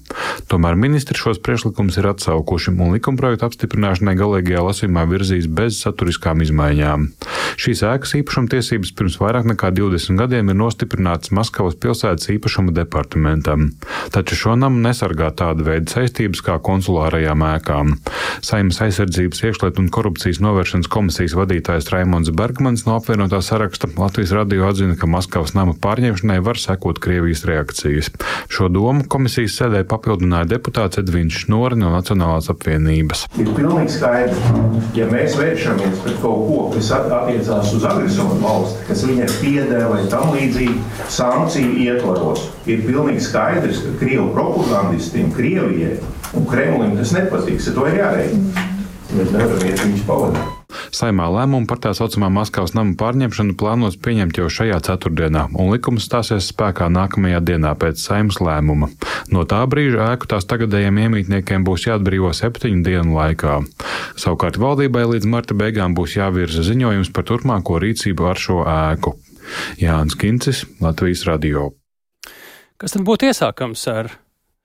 Tomēr 0.50 0.76
ministri 0.78 1.18
šos 1.18 1.40
priekšlikumus 1.44 1.98
ir 2.00 2.10
atsaukuši 2.12 2.74
un 2.76 2.94
likumprojekta 2.96 3.48
apstiprināšanai 3.48 4.16
galīgajā 4.18 4.64
lasījumā 4.66 5.06
virzīs 5.10 5.48
bez 5.48 5.80
saturiskām 5.82 6.42
izmaiņām. 6.44 7.08
Šīs 7.60 7.82
ēkas 7.88 8.16
īpašuma 8.20 8.50
tiesības 8.52 8.92
pirms 8.96 9.18
vairāk 9.22 9.46
nekā 9.52 9.70
20 9.76 10.20
gadiem 10.20 10.52
ir 10.52 10.58
nostiprinātas 10.58 11.32
Maskavas 11.36 11.78
pilsētas 11.80 12.28
īpašuma 12.34 12.74
departamentam, 12.76 13.70
taču 14.12 14.36
šo 14.42 14.56
namu 14.58 14.82
nesargā 14.84 15.30
tāda 15.38 15.64
veida 15.66 15.94
saistības 15.94 16.42
kā 16.44 16.58
konsulārajām 16.66 17.44
ēkām. 17.54 17.94
Saimnes 18.44 18.65
Saimnes 18.66 18.80
aizsardzības 18.82 19.42
iekšlietu 19.46 19.78
un 19.78 19.90
korupcijas 19.94 20.40
novēršanas 20.42 20.88
komisijas 20.90 21.36
vadītājs 21.38 21.86
Raimons 21.92 22.32
Bergmans 22.34 22.82
no 22.86 22.96
apvienotā 22.98 23.38
saraksta 23.44 23.86
Latvijas 23.94 24.32
radio 24.34 24.66
atzina, 24.66 24.96
ka 24.98 25.06
Maskavas 25.06 25.54
nama 25.54 25.70
pārņemšanai 25.78 26.40
var 26.42 26.58
sekot 26.58 26.98
Krievijas 26.98 27.44
reakcijas. 27.46 28.10
Šo 28.50 28.66
domu 28.72 29.06
komisijas 29.06 29.54
sēdē 29.60 29.84
papildināja 29.86 30.50
deputāts 30.56 30.98
Edvīns 30.98 31.44
Šnori 31.44 31.78
no 31.78 31.92
Nacionālās 31.94 32.50
apvienības. 32.50 33.28
Ir 33.38 33.52
pilnīgi 33.54 34.00
skaidrs, 34.00 34.42
ja 34.98 35.06
mēs 35.12 35.38
vēršamies 35.38 36.02
pret 36.02 36.18
kaut 36.24 36.42
ko, 36.50 36.60
kas 36.74 36.90
attiecās 36.98 37.70
uz 37.76 37.86
agresoru 37.86 38.42
valsti, 38.42 38.82
kas 38.90 39.06
viņai 39.06 39.30
vai 39.94 40.02
tam 40.10 40.34
līdzīgi 40.34 41.06
sankciju 41.20 41.78
ietvaros, 41.86 42.48
ir 42.66 42.84
pilnīgi 42.86 43.24
skaidrs, 43.24 43.82
ka 43.84 43.96
Krievu 44.02 44.30
propagandistiem, 44.34 45.32
Krievijai 45.36 45.96
Un 46.36 46.46
Kremlim 46.46 46.96
tas 46.96 47.12
nepatiks, 47.14 47.70
to 47.72 47.86
ir 47.88 48.00
jārēķina. 48.00 48.66
Mēs 49.16 49.28
nevaram 49.32 49.62
iet 49.64 49.80
viņus 49.80 50.06
pavadīt. 50.08 50.54
Saimā 50.96 51.26
lēmumu 51.30 51.68
par 51.70 51.78
tā 51.80 51.92
saucamā 51.96 52.28
Maskavas 52.32 52.74
nama 52.74 52.96
pārņemšanu 52.98 53.54
plānos 53.58 53.96
pieņemt 54.02 54.40
jau 54.40 54.48
šajā 54.52 54.80
ceturtdienā, 54.88 55.46
un 55.54 55.70
likums 55.72 56.08
stāsies 56.08 56.48
spēkā 56.50 56.88
nākamajā 56.92 57.40
dienā 57.46 57.72
pēc 57.78 58.02
saimnes 58.02 58.40
lēmuma. 58.42 58.90
No 59.32 59.46
tā 59.48 59.62
brīža 59.70 60.10
ēku 60.10 60.28
tās 60.32 60.48
tagadējiem 60.50 61.00
iemītniekiem 61.06 61.64
būs 61.64 61.86
jāatbrīvo 61.86 62.34
septiņu 62.36 62.82
dienu 62.84 63.16
laikā. 63.16 63.60
Savukārt 64.18 64.60
valdībai 64.60 65.06
līdz 65.14 65.30
marta 65.30 65.56
beigām 65.56 65.96
būs 65.96 66.18
jāvirza 66.18 66.66
ziņojums 66.66 67.14
par 67.14 67.30
turpmāko 67.30 67.80
rīcību 67.86 68.30
ar 68.34 68.44
šo 68.48 68.60
ēku. 68.66 69.16
Jānis 69.80 70.18
Kincis, 70.18 70.66
Latvijas 70.82 71.24
radio. 71.30 71.70
Kas 72.76 72.92
tad 72.92 73.06
būtu 73.08 73.30
iesākams 73.30 73.82
ar 73.88 74.10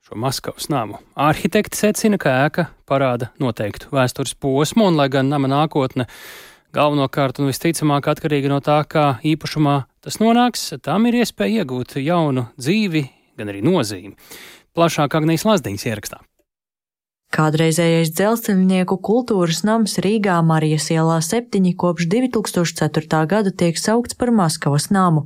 šo 0.04 0.18
Maskavas 0.20 0.66
namu. 0.68 0.98
Arhitekti 1.16 1.78
secina, 1.78 2.18
ka 2.20 2.34
ēka 2.44 2.66
parāda 2.84 3.30
noteiktu 3.40 3.88
vēstures 3.94 4.34
posmu, 4.36 4.90
un 4.90 4.98
lai 5.00 5.06
gan 5.12 5.30
nama 5.32 5.48
nākotne 5.48 6.04
galvenokārt 6.76 7.40
un 7.40 7.48
visticamāk 7.48 8.10
atkarīga 8.12 8.50
no 8.52 8.58
tā, 8.64 8.82
kā 8.84 9.06
īpašumā 9.24 9.78
tas 10.04 10.20
nonāks, 10.20 10.66
tam 10.84 11.08
ir 11.08 11.22
iespēja 11.22 11.62
iegūt 11.62 11.96
jaunu 12.04 12.50
dzīvi, 12.60 13.06
gan 13.40 13.48
arī 13.48 13.64
nozīmi. 13.64 14.12
Plašāk 14.76 15.16
Agnijas 15.16 15.48
Lazdiņas 15.48 15.88
ierakstā. 15.88 16.20
Kādreizējais 17.32 18.10
dzelzceļnieku 18.12 18.98
kultūras 19.00 19.62
nams 19.64 19.94
Rīgā 20.04 20.34
Marijas 20.44 20.90
ielā 20.92 21.14
7 21.24 21.70
kopš 21.80 22.04
2004. 22.12 23.20
gada 23.30 23.48
tiek 23.48 23.78
saukts 23.80 24.18
par 24.20 24.28
Maskavas 24.36 24.90
namu. 24.92 25.22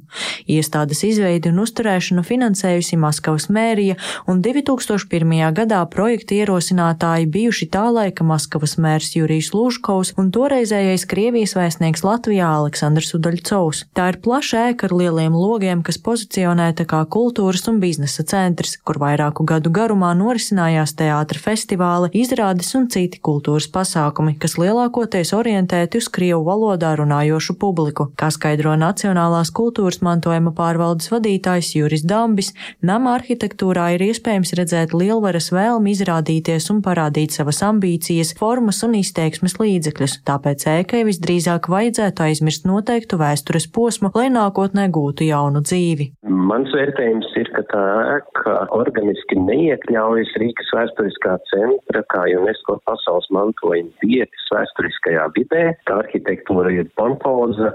Iestādes 0.46 1.02
izveidi 1.08 1.50
un 1.50 1.58
uzturēšanu 1.64 2.22
finansējusi 2.28 2.98
Maskavas 3.02 3.48
mērija, 3.50 3.96
un 4.30 4.38
2001. 4.44 5.34
gadā 5.56 5.80
projekta 5.90 6.36
ierosinātāji 6.38 7.26
bijuši 7.26 7.68
tā 7.74 7.88
laika 7.90 8.22
Maskavas 8.22 8.76
mērs 8.78 9.10
Jurijs 9.18 9.50
Lūžkovs 9.56 10.14
un 10.14 10.30
toreizējais 10.30 11.08
Krievijas 11.10 11.56
vēstnieks 11.58 12.06
Latvijā 12.06 12.52
Aleksandrs 12.60 13.16
Udaļcovs. 13.18 13.82
Tā 13.98 14.12
ir 14.12 14.20
plaša 14.22 14.68
ēka 14.68 14.86
ar 14.86 14.94
lieliem 15.02 15.34
logiem, 15.34 15.82
kas 15.82 15.98
pozicionēta 15.98 16.86
kā 16.86 17.02
kultūras 17.10 17.66
un 17.66 17.82
biznesa 17.82 18.22
centrs, 18.22 18.78
kur 18.86 19.02
vairāku 19.02 19.42
gadu 19.42 19.74
garumā 19.74 20.14
norisinājās 20.14 20.94
teātra 21.02 21.42
festivāli 21.50 21.95
festivāli, 21.96 22.10
izrādes 22.20 22.74
un 22.76 22.86
citi 22.88 23.18
kultūras 23.20 23.68
pasākumi, 23.72 24.36
kas 24.38 24.56
lielākoties 24.58 25.32
orientēti 25.34 25.98
uz 25.98 26.08
krievu 26.08 26.44
valodā 26.44 26.96
runājošu 26.96 27.56
publiku. 27.58 28.10
Kā 28.16 28.30
skaidro 28.30 28.76
Nacionālās 28.76 29.50
kultūras 29.52 30.02
mantojuma 30.02 30.52
pārvaldes 30.52 31.10
vadītājs 31.10 31.74
Juris 31.76 32.04
Dambis, 32.04 32.52
nama 32.82 33.16
arhitektūrā 33.18 33.94
ir 33.96 34.06
iespējams 34.10 34.54
redzēt 34.58 34.94
lielvaras 34.94 35.50
vēlmi 35.52 35.92
izrādīties 35.92 36.70
un 36.70 36.82
parādīt 36.82 37.32
savas 37.32 37.62
ambīcijas, 37.62 38.34
formas 38.36 38.82
un 38.84 38.96
izteiksmes 39.00 39.58
līdzekļus, 39.58 40.20
tāpēc 40.26 40.66
ēkai 40.66 41.04
visdrīzāk 41.06 41.68
vajadzētu 41.68 42.26
aizmirst 42.28 42.66
noteiktu 42.66 43.18
vēstures 43.20 43.68
posmu, 43.72 44.12
lai 44.14 44.28
nākotnē 44.32 44.88
gūtu 44.92 45.30
jaunu 45.30 45.62
dzīvi. 45.64 46.12
Mans 46.26 46.70
vērtējums 46.74 47.32
ir, 47.40 47.48
ka 47.56 47.62
tā 47.72 47.84
ēka 48.16 48.56
organiski 48.76 49.38
neiekļaujas 49.40 50.34
Rīgas 50.40 50.70
vēsturiskā 50.76 51.36
centra 51.50 51.85
centra 51.86 52.02
kā 52.10 52.24
UNESCO 52.38 52.78
pasaules 52.84 53.28
mantojuma 53.30 53.90
vietas 54.02 54.48
vēsturiskajā 54.52 55.28
vidē. 55.36 55.76
Tā 55.86 56.00
arhitektūra 56.02 56.70
ir 56.72 56.88
pompoza, 56.96 57.72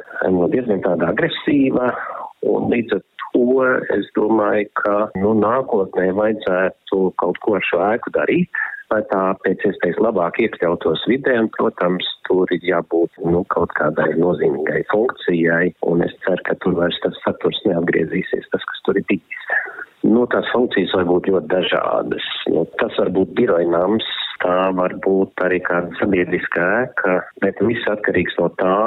diezgan 0.51 0.81
tāda 0.83 1.11
agresīva, 1.11 1.93
un 2.43 2.69
līdz 2.71 2.93
ar 2.97 3.01
to 3.33 3.63
es 3.95 4.05
domāju, 4.15 4.67
ka 4.75 5.11
nu, 5.15 5.33
nākotnē 5.39 6.11
vajadzētu 6.13 7.13
kaut 7.17 7.37
ko 7.39 7.55
ar 7.55 7.63
šo 7.63 7.79
ēku 7.93 8.11
darīt 8.11 8.51
lai 8.91 8.99
tā 9.07 9.21
pēc 9.45 9.61
iespējas 9.69 10.01
labāk 10.03 10.35
iekļautos 10.43 11.05
vidē, 11.07 11.37
un, 11.39 11.47
protams, 11.55 12.03
tur 12.27 12.49
ir 12.51 12.59
jābūt 12.67 13.21
nu, 13.23 13.45
kaut 13.53 13.71
kādai 13.77 14.09
nozīmīgai 14.19 14.81
funkcijai, 14.91 15.71
un 15.87 16.03
es 16.03 16.11
ceru, 16.25 16.43
ka 16.43 16.57
tur 16.59 16.75
vairs 16.75 16.99
tas 17.05 17.15
saturs 17.23 17.61
neatgriezīsies, 17.69 18.49
tas, 18.51 18.65
kas 18.67 18.83
tur 18.83 18.99
ir 18.99 19.07
bijis. 19.07 19.47
Nu, 20.01 20.25
tās 20.33 20.47
funkcijas 20.49 20.95
var 20.97 21.05
būt 21.09 21.29
ļoti 21.29 21.49
dažādas. 21.51 22.27
Nu, 22.49 22.65
tas 22.81 22.95
var 22.97 23.11
būt 23.13 23.35
birojnams, 23.37 24.07
tā 24.41 24.55
var 24.77 24.95
būt 25.05 25.43
arī 25.45 25.59
kāda 25.67 25.93
sabiedriska 25.99 26.65
ēka, 26.81 27.19
bet 27.45 27.61
viss 27.61 27.89
atkarīgs 27.91 28.39
no 28.41 28.49
tā, 28.61 28.77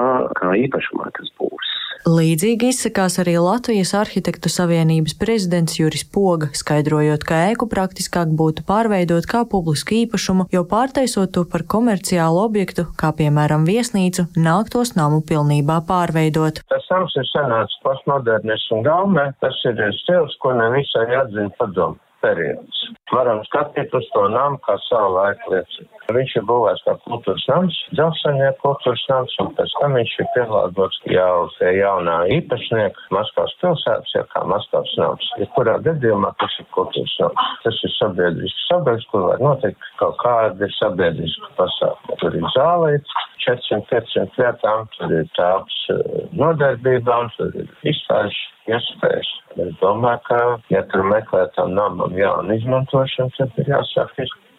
kā 0.40 0.54
īpašumā 0.64 1.12
tas 1.18 1.30
būs. 1.38 1.73
Līdzīgi 2.04 2.68
izsakās 2.72 3.16
arī 3.22 3.36
Latvijas 3.40 3.94
Arhitektu 3.96 4.50
Savienības 4.52 5.14
prezidents 5.20 5.78
Juris 5.78 6.04
Poga, 6.04 6.50
skaidrojot, 6.52 7.24
ka 7.24 7.38
ēku 7.52 7.68
praktiskāk 7.70 8.34
būtu 8.36 8.66
pārveidot 8.68 9.28
kā 9.30 9.44
publisku 9.48 9.96
īpašumu, 10.02 10.48
jo 10.52 10.64
pārtaisot 10.68 11.32
to 11.36 11.46
par 11.48 11.64
komerciālu 11.74 12.42
objektu, 12.44 12.86
kā 13.00 13.14
piemēram 13.16 13.64
viesnīcu, 13.68 14.26
nāktos 14.36 14.94
namu 14.98 15.22
pilnībā 15.24 15.80
pārveidot. 15.88 16.60
Tas 16.68 16.90
nams 16.92 17.16
ir 17.16 17.28
sanācis 17.32 17.80
postmodernis 17.86 18.68
un 18.76 18.84
gaumē, 18.84 19.30
tas 19.40 19.64
ir 19.70 19.80
stils, 20.02 20.36
ko 20.44 20.52
ne 20.58 20.68
visai 20.76 21.08
atzina 21.22 21.48
padomu 21.58 21.96
periods. 22.24 22.83
Varam 23.12 23.42
skatīt 23.46 23.92
uz 23.94 24.06
to 24.14 24.24
namu 24.32 24.58
kā 24.64 24.76
savu 24.88 25.14
laiku 25.16 25.52
liecību. 25.54 25.90
Viņš 26.14 26.32
ir 26.40 26.46
būvēts 26.48 26.84
kā 26.86 26.94
kultūras 27.04 27.44
nams, 27.48 27.76
dzelzceļnieku 27.96 28.60
kultūras 28.62 29.04
nams, 29.10 29.36
un 29.42 29.52
pēc 29.58 29.74
tam 29.80 29.96
viņš 29.98 30.14
ir 30.20 30.30
pielāgots 30.34 31.00
jau 31.12 31.34
pie 31.58 31.72
jaunā 31.78 32.16
īpašnieka 32.38 33.08
Maskavas 33.14 33.54
pilsētas, 33.62 34.14
jau 34.16 34.24
kā 34.34 34.44
Maskavas 34.50 34.96
nams. 35.00 35.30
Ja 35.40 35.48
kurā 35.56 35.78
gadījumā 35.86 36.34
tas 36.42 36.58
ir 36.60 36.68
kultūras 36.76 37.16
nams. 37.22 37.52
Tas 37.64 37.80
ir 37.86 37.94
sabiedrisks 37.98 38.66
sabiedrs, 38.72 39.06
kur 39.12 39.28
var 39.28 39.44
notikt 39.44 39.92
kaut 40.00 40.18
kādi 40.22 40.68
sabiedriski 40.78 41.52
pasākumi. 41.58 42.18
Tur 42.20 42.40
ir 42.40 42.50
zālīts, 42.56 43.20
400-500 43.44 44.40
vietām, 44.40 44.88
tur 44.96 45.14
ir 45.20 45.30
tāps 45.38 45.78
eh, 45.92 46.02
nodarbībām, 46.38 47.30
tur 47.36 47.54
ir 47.60 47.70
izstāžu 47.92 48.52
iespējas. 48.72 49.30
Es 49.60 49.74
domāju, 49.80 50.20
ka, 50.28 50.38
ja 50.72 50.82
tur 50.90 51.04
meklē 51.10 51.44
tam 51.56 51.74
namam 51.76 52.14
jaunu 52.18 52.56
izmantošanu, 52.84 53.30
tad 53.38 53.50
ir 53.58 53.70
jāsāk 53.72 54.14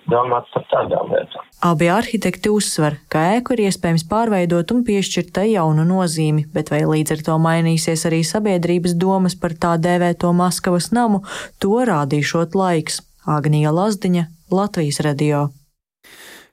domāt 0.10 0.46
par 0.54 0.66
tādām 0.70 1.10
lietām. 1.10 1.46
Abi 1.66 1.90
arhitekti 1.90 2.50
uzsver, 2.50 3.00
ka 3.10 3.38
ēku 3.38 3.56
ir 3.56 3.66
iespējams 3.70 4.06
pārveidot 4.10 4.72
un 4.72 4.84
piešķirt 4.86 5.34
tai 5.34 5.48
jaunu 5.54 5.86
nozīmi, 5.86 6.46
bet 6.54 6.70
vai 6.70 6.84
līdz 6.86 7.12
ar 7.16 7.26
to 7.26 7.38
mainīsies 7.42 8.06
arī 8.06 8.22
sabiedrības 8.24 8.96
domas 9.02 9.36
par 9.36 9.54
tā 9.58 9.76
dēvēto 9.82 10.34
Maskavas 10.34 10.92
namu, 10.92 11.24
to 11.60 11.82
rādīšot 11.90 12.56
laiks. 12.56 13.02
Agnija 13.26 13.72
Lazdiņa, 13.74 14.28
Latvijas 14.54 15.02
radio. 15.02 15.48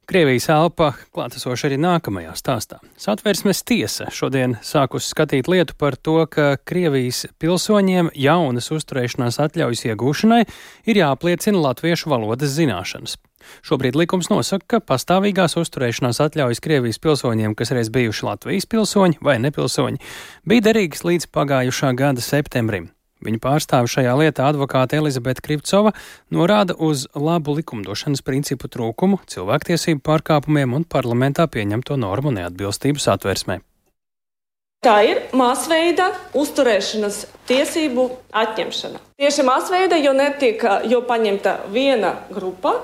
Krievijas 0.03 0.49
elpa 0.51 0.89
klātesoša 1.15 1.69
arī 1.69 1.77
nākamajā 1.79 2.33
stāstā. 2.35 2.81
Satversmes 2.99 3.61
tiesa 3.63 4.09
šodien 4.11 4.57
sākus 4.67 5.07
skatīt 5.13 5.47
lietu 5.47 5.77
par 5.79 5.95
to, 5.95 6.17
ka 6.27 6.57
Krievijas 6.67 7.29
pilsoņiem 7.39 8.11
jaunas 8.19 8.73
uzturēšanās 8.75 9.39
atļaujas 9.45 9.85
iegūšanai 9.93 10.41
ir 10.91 11.01
jāapliecina 11.05 11.63
latviešu 11.69 12.11
valodas 12.11 12.51
zināšanas. 12.57 13.15
Šobrīd 13.63 13.99
likums 13.99 14.31
nosaka, 14.31 14.67
ka 14.75 14.83
pastāvīgās 14.91 15.55
uzturēšanās 15.63 16.19
atļaujas 16.27 16.63
Krievijas 16.63 16.99
pilsoņiem, 17.03 17.55
kas 17.59 17.71
reiz 17.71 17.91
bijuši 17.95 18.27
Latvijas 18.27 18.67
pilsoņi 18.75 19.23
vai 19.23 19.39
nepilsoņi, 19.43 20.03
bija 20.43 20.67
derīgas 20.71 21.07
līdz 21.07 21.31
pagājušā 21.31 21.95
gada 21.99 22.27
septembrim. 22.27 22.91
Viņa 23.23 23.41
pārstāve 23.43 23.91
šajā 23.91 24.15
lietā 24.19 24.49
advokāte 24.51 24.99
Elizabete 24.99 25.45
Krivcova 25.45 25.95
norāda 26.35 26.75
uz 26.79 27.07
labu 27.15 27.55
likumdošanas 27.59 28.25
principu 28.27 28.71
trūkumu, 28.73 29.21
cilvēktiesību 29.31 30.03
pārkāpumiem 30.09 30.75
un 30.79 30.87
parlamentā 30.89 31.47
pieņemto 31.47 31.99
normu 32.01 32.35
neatbilstību 32.35 33.03
satversmē. 33.03 33.61
Tā 34.83 34.97
ir 35.07 35.21
masveida 35.39 36.09
uzturēšanas 36.35 37.21
tiesību 37.47 38.09
atņemšana. 38.35 38.99
Tieši 39.15 39.45
masveida, 39.47 39.95
jo 40.03 40.11
netiek 40.19 40.65
jo 40.91 40.99
paņemta 41.07 41.53
viena 41.71 42.17
grupa 42.35 42.81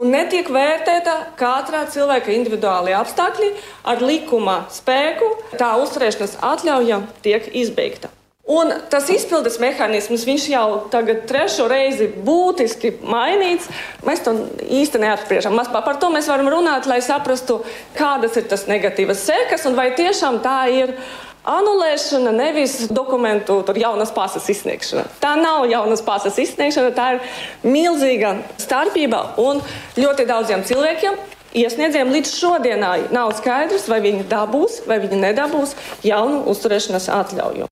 un 0.00 0.14
netiek 0.16 0.48
vērtēta 0.48 1.18
katra 1.36 1.84
cilvēka 1.92 2.32
individuālie 2.32 2.96
apstākļi 2.96 3.52
ar 3.84 4.00
likuma 4.00 4.62
spēku, 4.72 5.28
tā 5.60 5.74
uzturēšanas 5.84 6.38
atļauja 6.54 7.02
tiek 7.20 7.52
izbeigta. 7.52 8.08
Un 8.42 8.72
tas 8.90 9.06
izpildes 9.12 9.60
mehānisms, 9.62 10.24
viņš 10.26 10.44
jau 10.50 10.66
tagad 10.90 11.20
trešo 11.30 11.68
reizi 11.70 12.08
būtiski 12.26 12.96
mainīts. 13.06 13.68
Mēs 14.02 14.24
to 14.26 14.34
īsti 14.66 14.98
neapspriežam. 15.04 15.60
Par 15.70 16.00
to 16.02 16.10
mēs 16.10 16.26
varam 16.26 16.50
runāt, 16.50 16.88
lai 16.90 16.98
saprastu, 17.06 17.60
kādas 17.94 18.34
ir 18.40 18.48
tas 18.50 18.66
negatīvas 18.66 19.22
sekas 19.28 19.68
un 19.70 19.78
vai 19.78 19.92
tiešām 19.94 20.42
tā 20.42 20.64
ir. 20.74 20.96
Anulēšana, 21.42 22.30
nevis 22.30 22.76
dokumentu 22.94 23.56
jaunas 23.74 24.12
pasas 24.14 24.44
izsniegšana. 24.52 25.08
Tā 25.18 25.32
nav 25.40 25.64
jaunas 25.66 26.02
pasas 26.06 26.38
izsniegšana, 26.38 26.92
tā 26.94 27.08
ir 27.16 27.66
milzīga 27.66 28.36
starpība 28.62 29.24
un 29.42 29.58
ļoti 29.98 30.28
daudziem 30.30 30.62
cilvēkiem 30.70 31.18
Iesniedzējiem 31.52 32.14
līdz 32.14 32.30
šodienai 32.32 33.10
nav 33.12 33.34
skaidrs, 33.36 33.84
vai 33.92 33.98
viņi 34.06 34.24
dabūs 34.30 34.78
vai 34.88 35.02
viņi 35.02 35.20
nedabūs 35.26 35.76
jaunu 36.06 36.46
uzturēšanās 36.48 37.10
atļauju. 37.12 37.71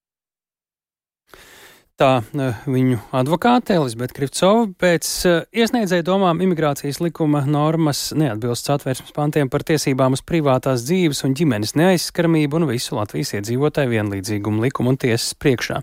Tā 2.01 2.23
eh, 2.33 2.61
viņu 2.65 2.97
advokāte 3.13 3.75
Elizabete 3.77 4.15
Krivcova 4.17 4.63
pēc 4.81 5.09
eh, 5.29 5.41
iesniedzēja 5.53 6.05
domām 6.07 6.39
imigrācijas 6.41 6.97
likuma 7.05 7.43
normas 7.45 8.07
neatbilst 8.17 8.71
satversmes 8.71 9.13
pantiem 9.13 9.51
par 9.53 9.67
tiesībām 9.69 10.17
uz 10.17 10.23
privātās 10.25 10.87
dzīves 10.87 11.21
un 11.29 11.35
ģimenes 11.37 11.75
neaizskaramību 11.77 12.57
un 12.57 12.65
visu 12.71 12.97
Latvijas 12.97 13.35
iedzīvotāju 13.37 13.93
vienlīdzīgumu 13.93 14.65
likumu 14.65 14.95
un 14.95 15.01
tiesas 15.03 15.35
priekšā. 15.37 15.83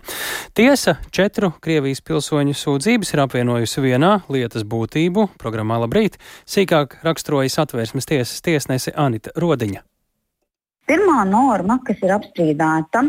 Tiesa 0.58 0.96
četru 1.14 1.52
Krievijas 1.62 2.02
pilsoņu 2.02 2.56
sūdzības 2.64 3.14
ir 3.14 3.22
apvienojusi 3.22 3.84
vienā 3.86 4.16
lietas 4.26 4.66
būtību 4.66 5.28
programmā 5.38 5.78
Labrīt, 5.84 6.18
sīkāk 6.50 6.98
raksturoja 7.06 7.54
satversmes 7.60 8.10
tiesas 8.10 8.42
tiesnese 8.42 8.96
Anita 8.98 9.30
Rodiņa. 9.38 9.86
Pirmā 10.88 11.20
norma, 11.28 11.74
kas 11.84 11.98
ir 12.00 12.14
apstrīdēta, 12.14 13.02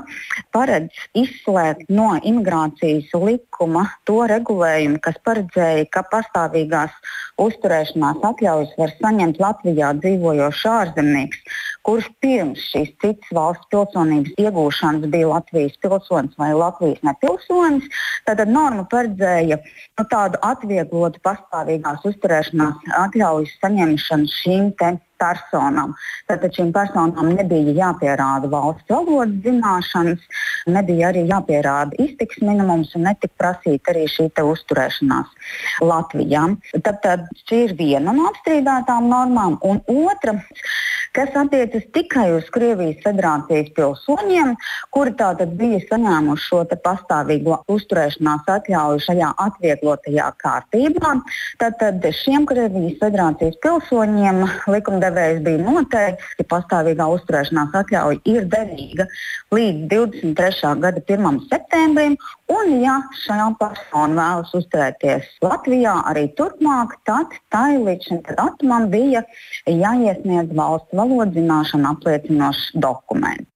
paredz 0.51 0.97
izslēgt 1.15 1.87
no 1.95 2.09
imigrācijas 2.27 3.13
likuma 3.15 3.85
to 4.09 4.17
regulējumu, 4.27 4.99
kas 5.05 5.15
paredzēja, 5.23 5.85
ka 5.93 6.03
pastāvīgās 6.11 6.97
uzturēšanās 7.39 8.19
atļaujas 8.31 8.75
var 8.81 8.93
saņemt 8.97 9.39
Latvijā 9.39 9.93
dzīvojošs 10.01 10.65
ārzemnieks, 10.73 11.57
kurš 11.87 12.11
pirms 12.19 12.67
šīs 12.73 12.91
citas 12.99 13.31
valsts 13.39 13.71
pilsonības 13.71 14.35
iegūšanas 14.43 15.07
bija 15.13 15.31
Latvijas 15.31 15.79
pilsonis 15.79 16.35
vai 16.41 16.51
Latvijas 16.51 16.99
nepilsonis. 17.07 17.87
Tad 18.27 18.43
norma 18.51 18.83
paredzēja 18.91 19.61
nu, 19.63 20.03
tādu 20.03 20.41
atvieglotu 20.51 21.23
pastāvīgās 21.23 22.03
uzturēšanās 22.11 22.91
atļaujas 23.05 23.55
saņemšanu 23.63 24.35
šīm 24.35 24.73
personām. 25.21 25.95
Tātad 26.29 26.55
šīm 26.55 26.71
personām 26.75 27.33
nebija 27.35 27.75
jāpierāda 27.77 28.49
valsts 28.51 28.89
valodas 28.89 29.35
zināšanas, 29.45 30.23
nebija 30.67 31.11
arī 31.11 31.25
jāpierāda 31.29 31.99
iztiks 32.05 32.41
minimums 32.43 32.95
un 32.97 33.07
netika 33.09 33.35
prasīta 33.43 33.93
arī 33.93 34.07
šī 34.11 34.29
uzturēšanās 34.39 35.33
Latvijā. 35.83 36.45
Tad 36.85 37.29
šī 37.45 37.63
ir 37.67 37.75
viena 37.79 38.15
no 38.15 38.29
apstrīdētām 38.31 39.09
normām, 39.11 39.59
un 39.65 39.81
otra 40.09 40.37
kas 41.15 41.35
attiecas 41.37 41.85
tikai 41.95 42.27
uz 42.37 42.47
Krievijas 42.53 43.01
federācijas 43.05 43.71
pilsoņiem, 43.77 44.55
kuri 44.95 45.13
tātad 45.19 45.55
bija 45.59 45.81
saņēmuši 45.87 46.47
šo 46.49 46.61
pastāvīgo 46.85 47.59
uzturēšanās 47.71 48.49
atļauju 48.55 49.03
šajā 49.07 49.31
atvieglotajā 49.45 50.27
kārtībā. 50.43 51.13
Tātad 51.61 52.05
šiem 52.21 52.47
Krievijas 52.49 52.99
federācijas 53.01 53.59
pilsoņiem 53.63 54.43
likumdevējs 54.73 55.43
bija 55.45 55.63
noteicis, 55.65 56.35
ka 56.39 56.47
pastāvīgā 56.55 57.09
uzturēšanās 57.17 57.75
atļauja 57.83 58.21
ir 58.29 58.49
derīga 58.51 59.09
līdz 59.55 59.87
23. 59.93 60.75
gada 60.83 61.03
1. 61.05 61.41
septembrim, 61.49 61.68
un 61.73 62.71
ja 62.81 62.95
šā 63.23 63.49
persona 63.59 64.15
vēlas 64.17 64.55
uzturēties 64.57 65.27
Latvijā 65.45 65.93
arī 66.09 66.27
turpmāk, 66.37 66.97
tad 67.05 67.35
tai 67.53 67.77
līdz 67.77 68.09
šim 68.09 68.23
datumam 68.29 68.89
bija 68.89 69.23
jāiesniedz 69.67 70.55
valsts 70.55 70.95
valodas 70.95 71.35
zināšanu 71.37 71.93
apliecinošs 71.93 72.73
dokuments. 72.75 73.49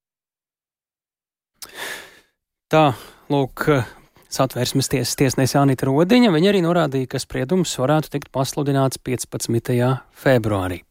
Tā, 2.74 2.93
lūk, 3.29 3.67
satversmes 4.34 4.89
tiesas 4.89 5.17
tiesnese 5.20 5.60
Anita 5.62 5.86
Rodiņa. 5.86 6.32
Viņa 6.34 6.50
arī 6.50 6.63
norādīja, 6.65 7.12
ka 7.12 7.22
spriedums 7.22 7.75
varētu 7.77 8.15
tikt 8.15 8.32
pasludināts 8.34 8.98
15. 8.98 9.77
februārī. 10.17 10.82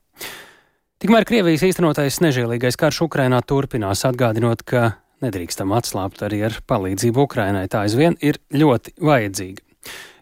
Tikmēr 1.02 1.26
Krievijas 1.26 1.64
īstenotais 1.66 2.20
nežēlīgais 2.22 2.78
karš 2.78 3.00
Ukrainā 3.08 3.40
turpinās, 3.42 4.04
atgādinot, 4.06 4.62
ka 4.62 5.01
nedrīkstam 5.24 5.74
atslābt 5.76 6.22
arī 6.26 6.42
ar 6.48 6.58
palīdzību 6.68 7.26
Ukrainai. 7.26 7.68
Tā 7.72 7.86
aizvien 7.86 8.18
ir 8.20 8.40
ļoti 8.52 8.96
vajadzīga. 9.02 9.64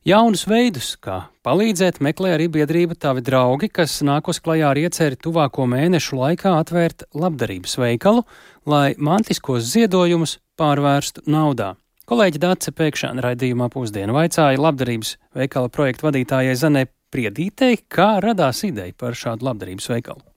Jaunus 0.09 0.47
veidus, 0.49 0.95
kā 0.97 1.27
palīdzēt, 1.45 1.99
meklē 2.01 2.31
arī 2.39 2.47
biedrība 2.49 2.97
Tavi 2.97 3.21
draugi, 3.21 3.69
kas 3.69 3.99
nākos 4.01 4.41
klajā 4.41 4.71
ar 4.73 4.79
ieceri 4.81 5.19
tuvāko 5.21 5.67
mēnešu 5.69 6.17
laikā 6.17 6.55
atvērt 6.63 7.05
labdarības 7.13 7.77
veikalu, 7.83 8.25
lai 8.65 8.95
mantiskos 8.97 9.69
ziedojumus 9.75 10.39
pārvērstu 10.57 11.27
naudā. 11.29 11.75
Kolēģi 12.09 12.41
Dāce 12.41 12.73
pēkšņā 12.73 13.13
raidījumā 13.27 13.69
pusdienu 13.71 14.17
vaicāja 14.17 14.59
labdarības 14.59 15.13
veikala 15.37 15.69
projektu 15.69 16.09
vadītājai 16.09 16.57
Zanē 16.59 16.89
Priedītei, 17.13 17.83
kā 17.85 18.15
radās 18.25 18.65
ideja 18.65 18.97
par 18.97 19.19
šādu 19.19 19.51
labdarības 19.51 19.93
veikalu. 19.93 20.30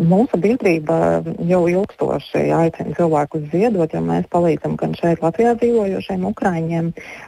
Mūsu 0.00 0.38
biedrība 0.40 1.20
jau 1.44 1.60
ilgstoši 1.68 2.46
aicina 2.56 2.94
cilvēkus 2.96 3.42
ziedot, 3.52 3.92
jo 3.92 4.00
mēs 4.00 4.24
palīdzam 4.32 4.78
gan 4.80 4.94
šeit 4.96 5.20
Latvijā 5.20 5.52
dzīvojošiem 5.60 6.24
ukrāņiem, 6.30 6.86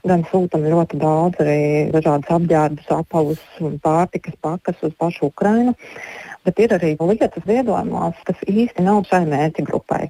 gan 0.09 0.24
sūtam 0.31 0.64
ļoti 0.64 0.96
daudz 1.03 1.42
arī 1.44 1.59
dažādas 1.92 2.33
apģērbus, 2.33 2.88
apavus 2.96 3.42
pārtikas 3.85 4.38
pakas 4.40 4.81
uz 4.81 4.94
pašu 4.96 5.29
Ukrainu. 5.29 5.74
Bet 6.48 6.62
ir 6.64 6.72
arī 6.72 6.94
lietas 6.96 7.44
ziedojumās, 7.44 8.16
kas 8.24 8.40
īsti 8.48 8.87
nav 8.87 9.05
šai 9.11 9.27
mērķa 9.29 9.64
grupai. 9.68 10.09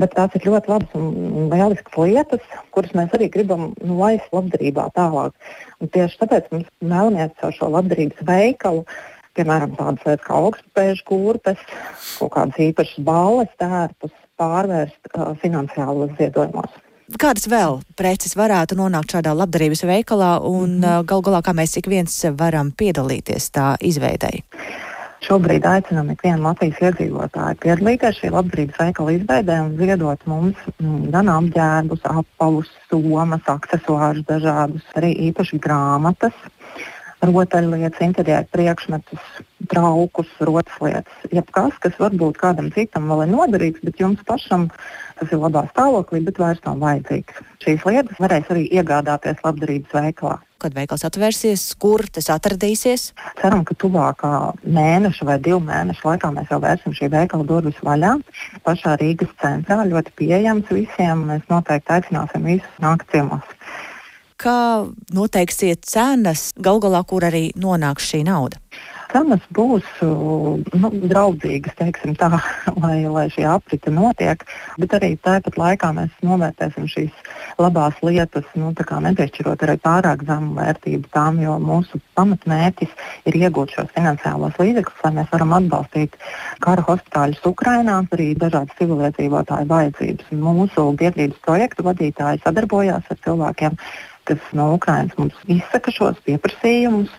Bet 0.00 0.12
tās 0.16 0.36
ir 0.36 0.44
ļoti 0.48 0.72
labas 0.72 0.92
un 0.96 1.48
lieliskas 1.48 1.96
lietas, 1.96 2.44
kuras 2.76 2.92
mēs 2.96 3.16
arī 3.16 3.30
gribam 3.32 3.70
nu, 3.80 3.96
laist 3.96 4.28
labdarībā 4.36 4.90
tālāk. 4.96 5.32
Un 5.80 5.88
tieši 5.96 6.20
tāpēc 6.20 6.52
mēs 6.52 6.68
vēlamies 6.84 7.40
ar 7.40 7.56
šo 7.56 7.72
labdarības 7.72 8.20
veikalu 8.28 8.84
piemēram, 9.38 9.74
tādas 9.78 10.06
lietas 10.06 10.26
kā 10.26 10.36
augstspējas 10.40 11.02
kurpes, 11.08 11.64
kaut 12.18 12.32
kādas 12.36 12.60
īpašas 12.68 13.02
balles, 13.06 13.56
tērpus 13.62 14.14
pārvērst 14.40 15.12
uh, 15.14 15.32
finansiālos 15.42 16.14
ziedojumos. 16.18 16.78
Kādas 17.18 17.48
vēl 17.50 17.80
preces 17.98 18.36
varētu 18.38 18.76
nonākt 18.78 19.16
šādā 19.16 19.32
labdarības 19.34 19.82
veikalā 19.82 20.38
un 20.46 20.78
mm 20.78 20.84
-hmm. 20.84 21.04
gal 21.10 21.22
galā, 21.26 21.42
kā 21.42 21.52
mēs 21.52 21.76
ik 21.78 21.86
viens 21.86 22.24
varam 22.38 22.70
piedalīties 22.70 23.50
tā 23.50 23.74
izveidēji? 23.80 24.44
Šobrīd 25.20 25.66
aicinām 25.68 26.10
ikvienu 26.14 26.46
Latvijas 26.46 26.78
iedzīvotāju 26.80 27.58
piedalīties 27.60 28.20
šī 28.20 28.30
labdarības 28.32 28.78
veikala 28.80 29.12
izveidē 29.12 29.58
un 29.66 29.74
ziedot 29.76 30.22
mums 30.26 30.56
mm, 30.78 31.10
gan 31.12 31.28
apģērbus, 31.28 32.00
apavus, 32.04 32.70
somas, 32.88 33.42
accessorus, 33.46 34.24
dažādus 34.30 34.86
arī 34.96 35.12
īpaši 35.28 35.60
grāmatas, 35.60 36.32
rotaļlietas, 37.24 38.00
interjera 38.04 38.46
priekšmetus, 38.52 39.22
traukus, 39.70 40.28
rotaslietas. 40.40 41.24
Jebkas, 41.32 41.76
kas 41.82 41.96
varbūt 42.00 42.40
kādam 42.40 42.70
citam 42.74 43.10
vēl 43.10 43.26
ir 43.26 43.32
noderīgs, 43.34 43.82
bet 43.84 44.00
jums 44.00 44.22
pašam 44.26 44.68
tas 45.20 45.32
ir 45.32 45.40
labā 45.40 45.66
stāvoklī, 45.70 46.22
bet 46.24 46.40
vairs 46.40 46.62
nav 46.64 46.80
vajadzīgs. 46.80 47.42
Šīs 47.60 47.84
lietas 47.84 48.22
varēs 48.22 48.48
arī 48.52 48.64
iegādāties 48.72 49.42
labdarības 49.44 49.98
veikalā. 49.98 50.38
Kad 50.60 50.74
veikals 50.76 51.06
atvērsies, 51.08 51.62
kur 51.80 52.04
tas 52.12 52.28
atradīsies? 52.32 53.06
Ceram, 53.40 53.62
ka 53.68 53.76
tuvākā 53.80 54.32
mēneša 54.64 55.28
vai 55.28 55.38
divu 55.40 55.60
mēnešu 55.64 56.04
laikā 56.08 56.32
mēs 56.36 56.52
jau 56.52 56.60
vērsim 56.60 56.96
šī 56.96 57.08
veikala 57.14 57.48
durvis 57.48 57.80
vaļā. 57.84 58.18
Pašā 58.66 58.98
Rīgas 59.00 59.32
centrā 59.40 59.86
ļoti 59.88 60.12
pieejams 60.20 60.68
visiem. 60.72 61.24
Mēs 61.32 61.48
noteikti 61.52 61.96
aicināsim 61.96 62.44
visus 62.48 62.84
nākt 62.84 63.08
ciemos 63.12 63.56
kā 64.40 64.86
noteiksiet 65.14 65.84
cenas, 65.88 66.50
gal 66.56 66.80
galā, 66.82 67.04
kur 67.06 67.26
arī 67.28 67.50
nonāks 67.58 68.08
šī 68.10 68.24
nauda? 68.28 68.60
Cenas 69.10 69.42
būs 69.50 69.86
nu, 70.00 70.88
draudzīgas, 71.10 71.74
teiksim, 71.80 72.14
tā, 72.18 72.28
lai, 72.82 73.02
lai 73.10 73.26
šī 73.34 73.42
aprite 73.50 73.90
notiek, 73.90 74.44
bet 74.78 74.94
arī 74.96 75.16
tāpat 75.18 75.58
laikā 75.58 75.90
mēs 75.96 76.12
novērtēsim 76.22 76.86
šīs 76.90 77.32
labās 77.58 77.98
lietas, 78.06 78.46
nu, 78.54 78.70
nepiešķirot 78.70 79.64
arī 79.66 79.76
pārāk 79.82 80.22
zemu 80.28 80.54
vērtību 80.60 81.10
tām, 81.16 81.40
jo 81.42 81.56
mūsu 81.62 81.98
pamatmērķis 82.18 82.94
ir 83.26 83.40
iegūt 83.40 83.74
šos 83.74 83.90
finansiālos 83.96 84.60
līdzekļus, 84.62 85.02
lai 85.04 85.12
mēs 85.18 85.34
varam 85.34 85.56
atbalstīt 85.58 86.14
kara 86.62 86.86
hospitāļus 86.86 87.42
Ukrainā, 87.50 87.98
arī 88.14 88.30
dažādas 88.38 88.78
civiliedzīvotāju 88.78 89.70
vajadzības. 89.74 90.30
Mūsu 90.38 90.86
biedrības 91.02 91.42
projektu 91.48 91.88
vadītāji 91.90 92.44
sadarbojās 92.46 93.10
ar 93.10 93.22
cilvēkiem, 93.26 93.78
kas 94.30 94.48
no 94.56 94.72
Ukrainas 94.76 95.18
mums 95.18 95.36
izsaka 95.50 95.92
šos 95.94 96.22
pieprasījumus. 96.26 97.12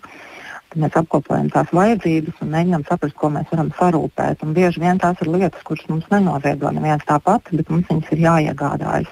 Mēs 0.72 0.94
apkopojam 0.96 1.50
tās 1.52 1.68
vajadzības 1.76 2.38
un 2.40 2.52
mēģinām 2.54 2.84
saprast, 2.88 3.16
ko 3.20 3.28
mēs 3.34 3.50
varam 3.52 3.68
sarūpēt. 3.76 4.40
Un 4.46 4.54
bieži 4.56 4.80
vien 4.80 5.00
tās 5.02 5.20
ir 5.20 5.28
lietas, 5.28 5.60
kuras 5.68 5.84
mums 5.90 6.06
nenoziedo 6.08 6.70
neviens 6.72 7.04
tāpat, 7.08 7.50
bet 7.52 7.68
mums 7.68 7.90
viņas 7.90 8.12
ir 8.14 8.22
jāiegādājas. 8.24 9.10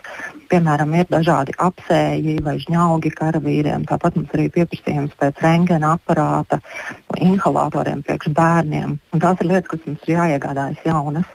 Piemēram, 0.51 0.95
ir 0.97 1.11
dažādi 1.13 1.53
apsēji 1.61 2.39
vai 2.47 2.57
žņaugi 2.65 3.13
karavīriem. 3.19 3.85
Tāpat 3.91 4.17
mums 4.17 4.33
arī 4.35 4.49
pieprasījums 4.57 5.13
pēc 5.21 5.45
rengena 5.45 5.93
aparāta, 5.99 6.63
inhalatoriem 7.21 8.01
priekš 8.09 8.33
bērniem. 8.41 8.97
Un 9.13 9.23
tās 9.27 9.45
ir 9.45 9.53
lietas, 9.53 9.69
kas 9.75 9.85
mums 9.85 10.09
ir 10.09 10.17
jāiegādājas 10.17 10.89
jaunas. 10.89 11.29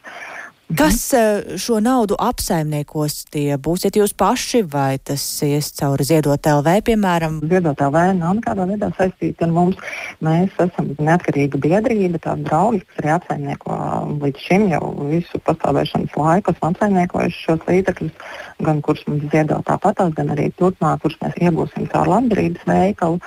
Kas 0.66 1.14
eh, 1.14 1.58
šo 1.62 1.78
naudu 1.78 2.16
apsaimniekos? 2.18 3.20
Tie 3.30 3.54
būsiet 3.62 4.00
jūs 4.00 4.16
paši 4.18 4.64
vai 4.66 4.98
tas 4.98 5.22
ies 5.46 5.70
cauri 5.78 6.08
Ziedot 6.08 6.42
LV, 6.50 6.74
piemēram? 6.88 7.38
Ziedot 7.46 7.84
LV 7.86 8.06
nav 8.18 8.40
nekādā 8.40 8.66
veidā 8.72 8.90
saistīta 8.98 9.46
ar 9.46 9.54
mums. 9.54 9.78
Mēs 10.26 10.58
esam 10.58 10.90
neatkarīga 10.98 11.62
biedrība, 11.62 12.18
tāda 12.24 12.50
draugi, 12.50 12.82
kas 12.82 13.04
arī 13.04 13.14
apsaimnieko 13.14 13.78
līdz 14.24 14.46
šim 14.48 14.66
jau 14.74 14.84
visu 15.14 15.42
pastāvēšanas 15.46 16.18
laiku, 16.18 16.56
esam 16.58 16.74
apsaimniekojuši 16.74 17.44
šos 17.46 17.70
līdzekļus, 17.70 18.30
gan 18.66 18.82
kurus 18.82 19.06
mums 19.06 19.30
ziedo 19.30 19.62
tāpatās, 19.70 20.16
gan 20.18 20.34
arī 20.34 20.50
turpmāk, 20.58 21.04
kurus 21.06 21.22
mēs 21.22 21.38
iegūsim 21.46 21.92
caur 21.94 22.10
labdarības 22.10 22.66
veikalu. 22.72 23.22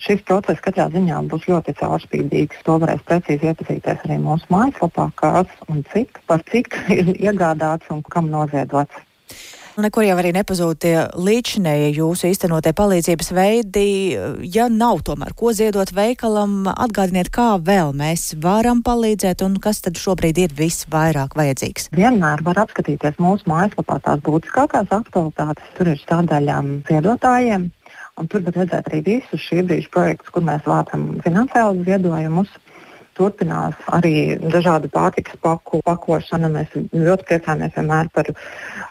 Šis 0.00 0.22
process 0.24 0.62
katrā 0.64 0.88
ziņā 0.92 1.20
būs 1.28 1.44
ļoti 1.50 1.76
caurspīdīgs. 1.76 2.62
To 2.64 2.78
varēs 2.80 3.04
precīzi 3.08 3.50
iepazīties 3.50 4.06
arī 4.06 4.16
mūsu 4.22 4.48
mājaslapā, 4.52 5.10
kas 5.20 5.52
un 5.68 5.84
cik 5.92 6.22
par 6.30 6.44
cik 6.48 6.78
ir 6.98 7.14
iegādāts 7.18 7.92
un 7.92 8.02
kam 8.08 8.32
noziedots. 8.32 9.06
Nekur 9.80 10.02
jau 10.04 10.16
arī 10.18 10.32
nepazūd 10.34 10.80
tie 10.82 10.94
līdšanēji 11.14 11.92
jūsu 11.94 12.26
īstenotie 12.28 12.72
palīdzības 12.76 13.30
veidi. 13.32 13.84
Ja 14.52 14.66
nav 14.72 15.04
tomēr 15.06 15.32
ko 15.38 15.54
ziedot 15.56 15.92
veikalam, 15.96 16.66
atgādiniet, 16.72 17.30
kā 17.32 17.54
vēl 17.64 17.94
mēs 17.96 18.34
varam 18.42 18.82
palīdzēt 18.84 19.44
un 19.46 19.56
kas 19.62 19.80
tad 19.86 20.00
šobrīd 20.00 20.42
ir 20.42 20.56
visvairāk 20.58 21.36
vajadzīgs. 21.38 21.92
Vienmēr 21.96 22.42
var 22.44 22.60
apskatīties 22.64 23.20
mūsu 23.22 23.48
mājaslapā 23.52 24.00
tās 24.04 24.24
būtiskākās 24.26 24.90
aktualitātes. 25.00 25.72
Tur 25.78 25.94
ir 25.94 26.02
stādaļām 26.02 26.74
ziedotājiem, 26.90 27.70
Un 28.20 28.28
tur 28.28 28.42
var 28.44 28.58
redzēt 28.60 28.90
arī 28.90 29.00
visus 29.06 29.40
šī 29.48 29.62
brīža 29.64 29.88
projektus, 29.94 30.32
kur 30.34 30.44
mēs 30.44 30.66
vācam 30.68 31.06
finansiālus 31.24 31.86
ziedojumus. 31.86 32.58
Turpinās 33.16 33.76
arī 33.92 34.38
dažādu 34.40 34.88
pārtikas 34.92 35.36
paku 35.44 35.80
pakošana. 35.84 36.48
Mēs 36.52 36.72
ļoti 36.76 37.26
priecājamies 37.28 37.74
vienmēr 37.76 38.10
par 38.14 38.28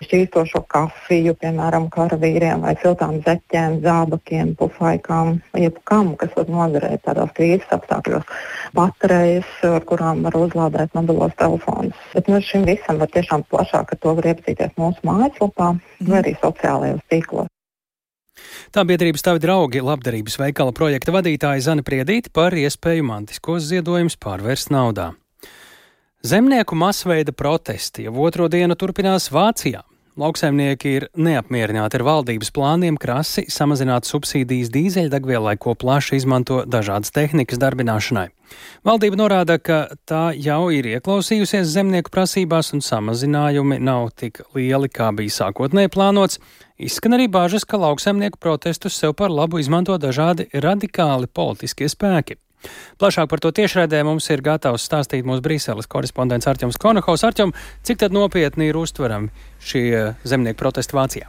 šķīstošo 0.06 0.64
kafiju, 0.70 1.34
piemēram, 1.42 1.88
karavīriem 1.94 2.66
vai 2.66 2.76
siltām 2.82 3.20
zeķēm, 3.26 3.80
zābakiem, 3.86 4.56
pufaikām, 4.60 5.38
jebkam, 5.58 6.14
kas 6.20 6.34
var 6.38 6.50
noderēt 6.56 7.06
tādos 7.06 7.34
krīzes 7.38 7.74
apstākļos. 7.78 8.34
Baterijas, 8.78 9.54
ar 9.70 9.86
kurām 9.90 10.26
var 10.26 10.38
uzlādēt 10.42 10.98
mobilos 10.98 11.38
telefonus. 11.42 12.10
Bet 12.14 12.30
nu, 12.30 12.42
šim 12.50 12.68
visam 12.70 13.02
var 13.02 13.14
tiešām 13.14 13.46
plašāk 13.50 13.96
ar 13.96 14.04
to 14.04 14.18
var 14.20 14.34
iepazīties 14.34 14.76
mūsu 14.78 15.10
mājaslapā 15.10 15.72
mm. 15.78 16.12
vai 16.12 16.22
arī 16.26 16.36
sociālajos 16.44 17.08
tīklos. 17.10 17.50
Tā 18.76 18.86
biedrības 18.86 19.26
tavi 19.26 19.42
draugi 19.44 19.82
labdarības 19.82 20.40
veikala 20.42 20.76
projekta 20.76 21.16
vadītāja 21.16 21.66
Zana 21.70 21.86
Priedīte 21.86 22.34
par 22.34 22.54
iespēju 22.54 23.08
mantiskos 23.08 23.66
ziedojumus 23.72 24.20
pārvērst 24.22 24.74
naudā. 24.74 25.12
Zemnieku 26.20 26.76
masveida 26.76 27.32
protesti 27.32 28.04
jau 28.10 28.18
otro 28.26 28.50
dienu 28.52 28.76
turpinās 28.76 29.30
Vācijā. 29.32 29.86
Lauksaimnieki 30.20 30.92
ir 30.98 31.06
neapmierināti 31.16 31.96
ar 31.96 32.04
valdības 32.04 32.50
plāniem 32.52 32.98
krasi 33.00 33.46
samazināt 33.48 34.08
subsīdijas 34.10 34.72
dīzeļdegvielai, 34.74 35.54
ko 35.62 35.78
plaši 35.80 36.18
izmanto 36.20 36.66
dažādas 36.68 37.14
tehnikas 37.16 37.62
darbināšanai. 37.62 38.26
Valdība 38.84 39.20
norāda, 39.22 39.56
ka 39.64 39.78
tā 40.10 40.34
jau 40.36 40.66
ir 40.76 40.90
ieklausījusies 40.98 41.72
zemnieku 41.72 42.12
prasībās 42.12 42.74
un 42.76 42.84
samazinājumi 42.84 43.80
nav 43.80 44.10
tik 44.20 44.42
lieli, 44.58 44.92
kā 44.92 45.14
bija 45.16 45.38
sākotnēji 45.38 45.94
plānots. 45.96 46.42
Izskan 46.80 47.18
arī 47.18 47.26
bāžas, 47.28 47.66
ka 47.68 47.76
lauksaimnieku 47.76 48.40
protestus 48.40 48.96
sev 48.96 49.12
par 49.20 49.34
labu 49.36 49.60
izmanto 49.60 49.98
dažādi 50.00 50.46
radikāli 50.64 51.28
politiskie 51.28 51.90
spēki. 51.92 52.38
Plašāk 53.00 53.28
par 53.32 53.42
to 53.44 53.52
tiešraidē 53.56 54.00
mums 54.08 54.30
ir 54.32 54.40
gatavs 54.44 54.86
stāstīt 54.88 55.28
mūsu 55.28 55.44
Brīseles 55.44 55.92
korespondents 55.92 56.48
Arķems 56.48 56.80
Konohaus. 56.80 57.26
Arķem, 57.28 57.52
cik 57.84 58.00
tad 58.00 58.16
nopietni 58.16 58.70
ir 58.72 58.80
uztverami 58.80 59.28
šie 59.60 60.14
zemnieku 60.24 60.60
protesti 60.64 60.96
Vācijā? 60.96 61.28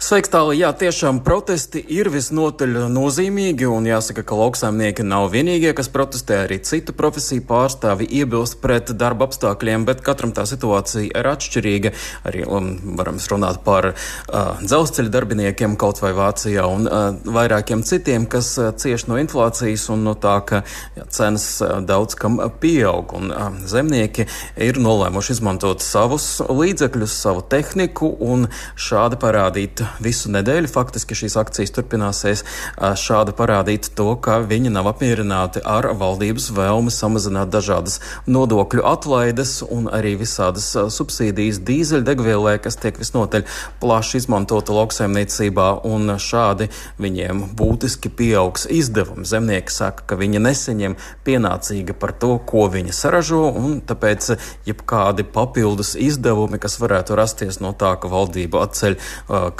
Sveiks, 0.00 0.30
tālāk, 0.32 0.56
jā, 0.56 0.68
tiešām 0.80 1.18
protesti 1.20 1.82
ir 1.92 2.08
visnotaļ 2.08 2.86
nozīmīgi, 2.88 3.66
un 3.68 3.84
jāsaka, 3.84 4.22
ka 4.24 4.36
lauksaimnieki 4.38 5.04
nav 5.04 5.26
vienīgie, 5.34 5.74
kas 5.76 5.90
protestē, 5.92 6.38
arī 6.46 6.56
citu 6.64 6.94
profesiju 6.96 7.44
pārstāvi 7.44 8.06
iebilst 8.16 8.56
pret 8.62 8.94
darba 8.96 9.26
apstākļiem, 9.28 9.84
bet 9.84 10.00
katram 10.06 10.32
tā 10.32 10.46
situācija 10.48 11.04
ir 11.04 11.28
atšķirīga. 11.34 11.92
Arī 12.30 12.46
um, 12.48 12.70
varam 12.96 13.18
runāt 13.20 13.60
par 13.66 13.90
uh, 13.90 14.62
dzelzceļa 14.64 15.12
darbiniekiem 15.18 15.76
kaut 15.76 16.00
vai 16.00 16.14
Vācijā 16.16 16.64
un 16.64 16.88
uh, 16.88 17.20
vairākiem 17.36 17.84
citiem, 17.84 18.24
kas 18.24 18.54
uh, 18.56 18.70
cieš 18.72 19.04
no 19.12 19.20
inflācijas 19.20 19.84
un 19.92 20.08
no 20.08 20.16
tā, 20.16 20.38
ka 20.48 20.62
jā, 20.96 21.06
cenas 21.12 21.46
uh, 21.60 21.76
daudz 21.84 22.16
kam 22.16 22.40
pieaug, 22.64 23.12
un 23.20 23.36
uh, 23.36 23.52
zemnieki 23.68 24.30
ir 24.56 24.80
nolēmuši 24.80 25.36
izmantot 25.36 25.84
savus 25.84 26.32
līdzekļus, 26.48 27.20
savu 27.28 27.44
tehniku 27.52 28.14
un 28.32 28.48
šādi 28.80 29.20
parādīt 29.20 29.89
visu 30.02 30.30
nedēļu. 30.32 30.70
Faktiski 30.70 31.18
šīs 31.18 31.36
akcijas 31.40 31.74
turpināsies 31.76 32.44
šādi 32.78 33.34
parādīt 33.36 33.90
to, 33.98 34.12
ka 34.22 34.38
viņi 34.46 34.70
nav 34.74 34.90
apmierināti 34.92 35.62
ar 35.66 35.90
valdības 35.98 36.50
vēlmi 36.56 36.92
samazināt 36.94 37.50
dažādas 37.52 37.98
nodokļu 38.30 38.84
atlaides 38.86 39.60
un 39.66 39.88
arī 39.90 40.14
visādas 40.20 40.68
subsīdijas 40.94 41.60
dīzeļdegvielai, 41.66 42.56
kas 42.62 42.78
tiek 42.80 42.98
visnotaļ 43.00 43.46
plaši 43.82 44.20
izmantota 44.20 44.74
lauksaimniecībā, 44.76 45.68
un 45.88 46.14
šādi 46.20 46.70
viņiem 47.00 47.44
būtiski 47.58 48.12
pieaugs 48.12 48.66
izdevumi. 48.70 49.26
Zemnieki 49.28 49.72
saka, 49.74 50.06
ka 50.12 50.18
viņi 50.20 50.42
neseņem 50.44 50.96
pienācīgi 51.26 51.96
par 51.96 52.12
to, 52.20 52.36
ko 52.46 52.66
viņi 52.72 52.94
saražo, 52.96 53.42
un 53.56 53.80
tāpēc 53.86 54.32
jebkādi 54.68 55.24
papildus 55.24 55.94
izdevumi, 55.98 56.60
kas 56.62 56.78
varētu 56.82 57.16
rasties 57.18 57.60
no 57.64 57.72
tā, 57.76 57.94
ka 58.00 58.10
valdība 58.10 58.64
atceļ 58.66 58.98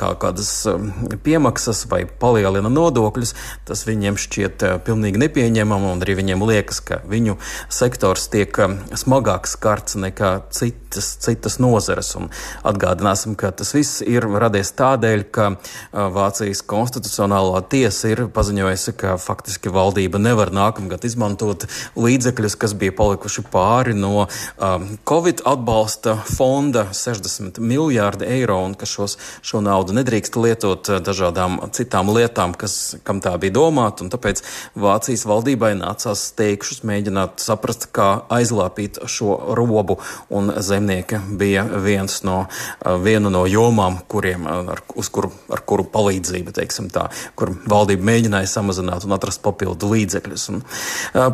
kā 0.00 0.12
kādas 0.20 0.50
um, 0.70 0.90
piemaksas 1.24 1.87
vai 1.90 2.02
palielina 2.20 2.70
nodokļus, 2.72 3.33
tas 3.68 3.85
viņiem 3.88 4.18
šķiet 4.20 4.64
uh, 4.66 4.76
pilnīgi 4.85 5.20
nepieņemama, 5.22 5.94
un 5.94 6.04
arī 6.04 6.18
viņiem 6.20 6.44
liekas, 6.46 6.83
ka 6.85 7.00
viņu 7.09 7.37
sektors 7.72 8.28
tiek 8.33 8.56
um, 8.62 8.76
smagāk 8.96 9.48
skarts 9.50 9.96
nekā 10.00 10.33
citas, 10.54 11.14
citas 11.24 11.59
nozares. 11.62 12.12
Un 12.18 12.28
atgādināsim, 12.66 13.37
ka 13.40 13.52
tas 13.56 13.72
viss 13.76 14.04
ir 14.04 14.26
radies 14.28 14.72
tādēļ, 14.78 15.24
ka 15.35 15.48
uh, 15.54 16.06
Vācijas 16.14 16.62
konstitucionālā 16.68 17.62
tiesa 17.72 18.12
ir 18.12 18.26
paziņojusi, 18.35 18.96
ka 19.00 19.16
faktiski 19.20 19.72
valdība 19.72 20.20
nevar 20.22 20.52
nākamgad 20.54 21.04
izmantot 21.09 21.66
līdzekļus, 21.98 22.59
kas 22.61 22.76
bija 22.78 22.94
palikuši 22.98 23.46
pāri 23.50 23.96
no 23.96 24.26
um, 24.26 24.87
Covid 25.09 25.44
atbalsta 25.48 26.18
fonda 26.28 26.87
60 26.94 27.62
miljārdi 27.64 28.28
eiro, 28.28 28.61
un 28.66 28.76
ka 28.78 28.88
šos, 28.88 29.16
šo 29.46 29.62
naudu 29.64 29.96
nedrīkst 29.96 30.10
nedrīkst 30.11 30.37
lietot 30.40 30.88
eh, 30.90 30.99
dažādām 31.05 31.59
citām 31.75 32.11
lietām, 32.11 32.55
kas, 32.59 32.96
kam 33.07 33.20
tā 33.23 33.37
bija 33.38 33.55
domāta. 33.55 34.07
Tāpēc 34.11 34.42
Vācijas 34.81 35.27
valdībai 35.29 35.75
nācās 35.79 36.25
steigšus 36.33 36.83
mēģināt 36.88 37.42
saprast, 37.42 37.88
kā 37.94 38.25
aizlāpīt 38.33 38.99
šo 39.07 39.55
robu. 39.55 40.01
Un 40.35 40.51
zemnieki 40.59 41.20
bija 41.38 41.64
viens 41.85 42.23
no, 42.27 42.46
eh, 42.49 42.96
viena 42.99 43.31
no 43.31 43.44
jomām, 43.46 44.01
kuriem, 44.09 44.46
eh, 44.46 44.73
ar, 44.75 44.83
kuru, 44.87 45.31
ar 45.51 45.62
kuru 45.66 45.85
palīdzību, 45.85 46.55
teiksim 46.59 46.90
tā, 46.90 47.07
kur 47.37 47.55
valdība 47.66 48.03
mēģināja 48.11 48.51
samazināt 48.51 49.07
un 49.07 49.14
atrast 49.14 49.42
papildu 49.42 49.90
līdzekļus. 49.90 50.49
Un, 50.51 50.62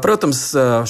protams, 0.03 0.41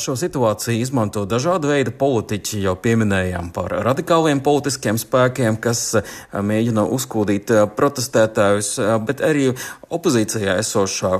šo 0.00 0.14
situāciju 0.18 0.80
izmanto 0.80 1.24
dažādi 1.26 1.68
veidi 1.70 1.92
politiķi. 1.94 2.62
Jau 2.66 2.74
pieminējām 2.80 3.52
par 3.54 3.70
radikāliem 3.86 4.40
politiskiem 4.44 4.98
spēkiem, 4.98 5.60
kas 5.60 5.96
mēģina 6.32 6.86
uzkūdīt 6.96 7.52
protestētājus, 7.76 8.72
bet 9.06 9.22
arī 9.24 9.50
opozīcijā 9.92 10.56
esošā, 10.62 11.12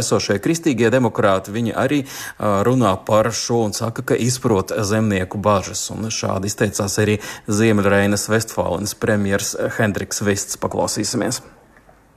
esošie 0.00 0.38
kristīgie 0.42 0.90
demokrāti, 0.92 1.54
viņi 1.54 1.76
arī 1.78 2.02
runā 2.38 2.94
par 3.06 3.30
šo 3.36 3.64
un 3.68 3.76
saka, 3.76 4.04
ka 4.12 4.18
izprot 4.18 4.74
zemnieku 4.74 5.40
bažas. 5.42 5.88
Un 5.94 6.10
šādi 6.12 6.50
izteicās 6.50 6.98
arī 7.02 7.18
Ziemeļreinas 7.48 8.28
Vestfālenes 8.32 8.96
premjers 8.98 9.56
Hendriks 9.78 10.24
Vests. 10.24 10.60
Paklausīsimies! 10.62 11.42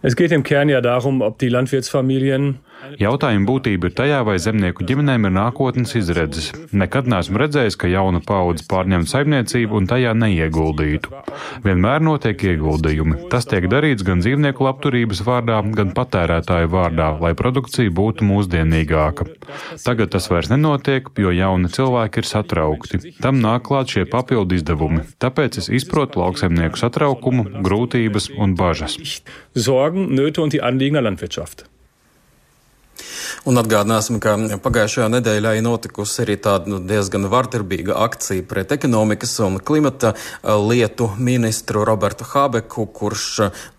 Es 0.05 0.15
geht 0.15 0.31
im 0.31 0.43
Kern 0.43 0.69
ja 0.69 0.81
darum, 0.81 1.21
ob 1.21 1.39
die 1.39 1.49
Landwirtsfamilien 1.49 2.59
Jautājuma 2.99 3.47
būtība 3.49 3.89
ir 3.89 3.93
tajā, 3.97 4.19
vai 4.27 4.35
zemnieku 4.41 4.85
ģimenēm 4.87 5.27
ir 5.27 5.33
nākotnes 5.35 5.95
izredzes. 5.97 6.51
Nekad 6.75 7.09
neesmu 7.09 7.39
redzējis, 7.41 7.77
ka 7.81 7.89
jauna 7.89 8.21
paudze 8.23 8.65
pārņemtu 8.69 9.11
saimniecību 9.11 9.79
un 9.79 9.87
tajā 9.89 10.13
neieguldītu. 10.17 11.11
Vienmēr 11.65 12.03
notiek 12.05 12.45
ieguldījumi. 12.51 13.25
Tas 13.31 13.49
tiek 13.49 13.67
darīts 13.71 14.05
gan 14.05 14.21
dzīvnieku 14.21 14.67
labturības 14.67 15.23
vārdā, 15.25 15.57
gan 15.75 15.93
patērētāju 15.97 16.71
vārdā, 16.75 17.09
lai 17.23 17.33
produkcija 17.37 17.93
būtu 17.95 18.27
mūsdienīgāka. 18.29 19.27
Tagad 19.83 20.13
tas 20.13 20.29
vairs 20.31 20.51
nenotiek, 20.53 21.09
jo 21.17 21.33
jauni 21.33 21.71
cilvēki 21.73 22.21
ir 22.21 22.29
satraukti. 22.29 23.01
Tam 23.23 23.41
nāk 23.43 23.65
klāt 23.69 23.95
šie 23.95 24.05
papildu 24.09 24.59
izdevumi. 24.59 25.07
Tāpēc 25.21 25.59
es 25.63 25.71
izprotu 25.81 26.21
lauksaimnieku 26.21 26.79
satraukumu, 26.79 27.49
grūtības 27.65 28.29
un 28.37 28.55
bažas. 28.59 28.99
Sorgen, 29.55 29.94
Nöte 29.95 30.41
und 30.41 30.53
die 30.53 30.61
Anliegen 30.61 30.93
der 30.93 31.01
Landwirtschaft. 31.01 31.65
Un 33.45 33.59
atgādināsim, 33.59 34.17
ka 34.23 34.35
pagājušajā 34.63 35.07
nedēļā 35.13 35.55
ir 35.57 35.63
notikusi 35.65 36.23
arī 36.23 36.37
tāda 36.41 36.71
nu, 36.71 36.79
diezgan 36.81 37.27
vardarbīga 37.29 37.97
akcija 38.05 38.45
pret 38.49 38.71
ekonomikas 38.75 39.35
un 39.45 39.59
klimata 39.59 40.13
lietu 40.43 41.11
ministru 41.17 41.83
Robertu 41.85 42.25
Habeku, 42.29 42.87
kurš, 42.95 43.27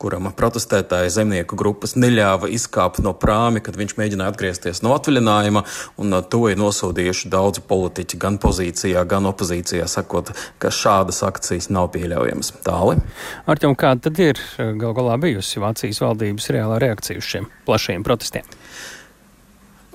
kuram 0.02 0.28
protestētāji 0.36 1.14
zemnieku 1.16 1.58
grupas 1.58 1.96
neļāva 1.98 2.50
izkāpt 2.54 3.02
no 3.04 3.14
prāmi, 3.16 3.62
kad 3.64 3.78
viņš 3.78 3.96
mēģināja 3.98 4.34
atgriezties 4.34 4.82
no 4.86 4.94
atvaļinājuma, 4.96 5.64
un 6.02 6.20
to 6.30 6.42
ir 6.52 6.60
nosodījuši 6.60 7.32
daudzi 7.32 7.64
politiķi 7.66 8.20
gan 8.22 8.38
pozīcijā, 8.42 9.02
gan 9.08 9.26
opozīcijā, 9.32 9.88
sakot, 9.90 10.30
ka 10.62 10.70
šādas 10.70 11.22
akcijas 11.26 11.70
nav 11.74 11.90
pieļaujamas. 11.96 12.52
Tāli. 12.66 13.00
Arķom, 13.50 13.74
kāda 13.78 14.08
tad 14.08 14.22
ir 14.22 14.40
gal 14.80 14.94
galā 14.96 15.18
bijusi 15.22 15.62
Vācijas 15.62 16.00
valdības 16.02 16.50
reālā 16.54 16.80
reakcija 16.82 17.20
uz 17.20 17.28
šiem 17.34 17.50
plašiem 17.66 18.06
protestiem? 18.06 18.46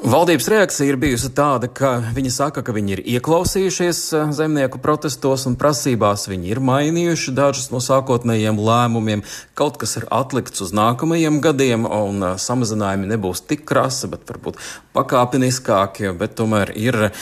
Valdības 0.01 0.47
reakcija 0.49 0.89
ir 0.89 0.95
bijusi 0.97 1.29
tāda, 1.37 1.67
ka 1.69 1.91
viņi 2.15 2.31
saka, 2.33 2.63
ka 2.65 2.73
viņi 2.73 2.95
ir 2.95 2.99
ieklausījušies 3.19 3.99
eh, 4.17 4.31
zemnieku 4.33 4.79
protestos 4.81 5.43
un 5.45 5.53
prasībās, 5.61 6.23
viņi 6.25 6.49
ir 6.49 6.61
mainījuši 6.65 7.33
dažus 7.37 7.67
no 7.69 7.77
sākotnējiem 7.85 8.57
lēmumiem, 8.57 9.21
kaut 9.53 9.77
kas 9.77 9.99
ir 9.99 10.07
atlikts 10.09 10.63
uz 10.65 10.71
nākamajiem 10.73 11.37
gadiem, 11.45 11.85
un 11.85 12.17
uh, 12.17 12.31
samazinājumi 12.41 13.11
nebūs 13.11 13.43
tik 13.45 13.61
krasi, 13.69 14.09
bet 14.09 14.25
varbūt 14.25 14.57
pakāpeniskāki, 14.97 16.09
bet 16.17 16.33
tomēr 16.39 16.73
ir 16.73 16.97
uh, 17.05 17.13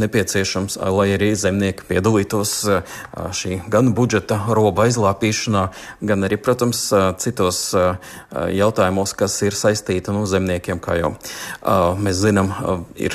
nepieciešams, 0.00 0.78
lai 0.80 1.10
arī 1.18 1.34
zemnieki 1.36 1.84
piedalītos 1.90 2.54
uh, 2.72 2.96
šī 3.36 3.60
gan 3.68 3.92
budžeta 3.92 4.40
roba 4.48 4.88
aizlāpīšanā, 4.88 5.66
gan 6.08 6.24
arī, 6.24 6.40
protams, 6.40 6.86
uh, 6.96 7.10
citos 7.20 7.60
uh, 7.76 8.00
jautājumos, 8.32 9.12
kas 9.12 9.36
ir 9.44 9.60
saistīti 9.60 10.16
no 10.16 10.24
zemniekiem, 10.24 10.80
kā 10.80 10.96
jau. 11.02 11.12
Uh, 11.60 11.97
mēs 12.02 12.22
zinām, 12.22 12.52
ir 12.96 13.14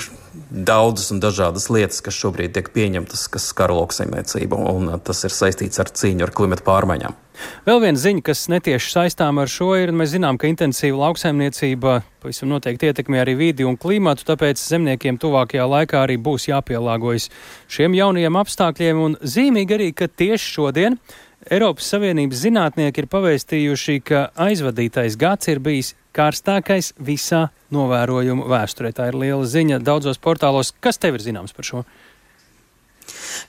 daudzas 0.49 1.11
un 1.13 1.21
dažādas 1.21 1.67
lietas, 1.73 2.01
kas 2.05 2.17
šobrīd 2.17 2.53
tiek 2.55 2.69
pieņemtas, 2.73 3.27
kas 3.33 3.49
skar 3.51 3.73
lauksaimniecību, 3.73 4.57
un 4.73 4.93
tas 5.05 5.23
ir 5.25 5.33
saistīts 5.33 5.81
ar 5.81 5.91
cīņu 5.93 6.25
ar 6.25 6.33
klimatu 6.35 6.65
pārmaiņām. 6.67 7.17
Vēl 7.65 7.79
viena 7.81 7.97
ziņa, 7.97 8.21
kas 8.27 8.45
netieši 8.51 8.91
saistām 8.93 9.39
ar 9.41 9.49
šo, 9.49 9.71
ir, 9.81 9.93
mēs 9.95 10.13
zinām, 10.13 10.37
ka 10.37 10.49
intensīva 10.49 11.07
lauksaimniecība 11.07 11.95
pavisam 12.21 12.51
noteikti 12.51 12.91
ietekmē 12.91 13.23
arī 13.23 13.33
vidi 13.39 13.65
un 13.67 13.77
klimatu, 13.79 14.25
tāpēc 14.27 14.61
zemniekiem 14.61 15.17
tuvākajā 15.21 15.65
laikā 15.69 16.03
arī 16.05 16.19
būs 16.21 16.47
jāpielāgojas 16.51 17.29
šiem 17.73 17.97
jaunajiem 17.97 18.37
apstākļiem, 18.43 19.01
un 19.07 19.17
zīmīgi 19.21 19.77
arī, 19.79 19.89
ka 19.97 20.07
tieši 20.07 20.53
šodien 20.59 20.99
Eiropas 21.51 21.89
Savienības 21.91 22.45
zinātnieki 22.45 23.03
ir 23.03 23.09
pavēstījuši, 23.11 23.97
ka 24.07 24.27
aizvadītais 24.45 25.17
gads 25.19 25.49
ir 25.51 25.59
bijis 25.63 25.91
karstākais 26.13 26.93
visā 27.02 27.47
novērojumu 27.73 28.45
vēsturē. 28.52 28.93
Tā 28.95 29.10
ir 29.12 29.17
liela 29.17 29.45
ziņa 29.49 29.82
daudzos 29.84 30.21
portālos. 30.21 30.73
Kas 30.84 31.02
tev 31.02 31.17
ir 31.17 31.26
zināms 31.26 31.56
par 31.56 31.67
šo? 31.67 31.84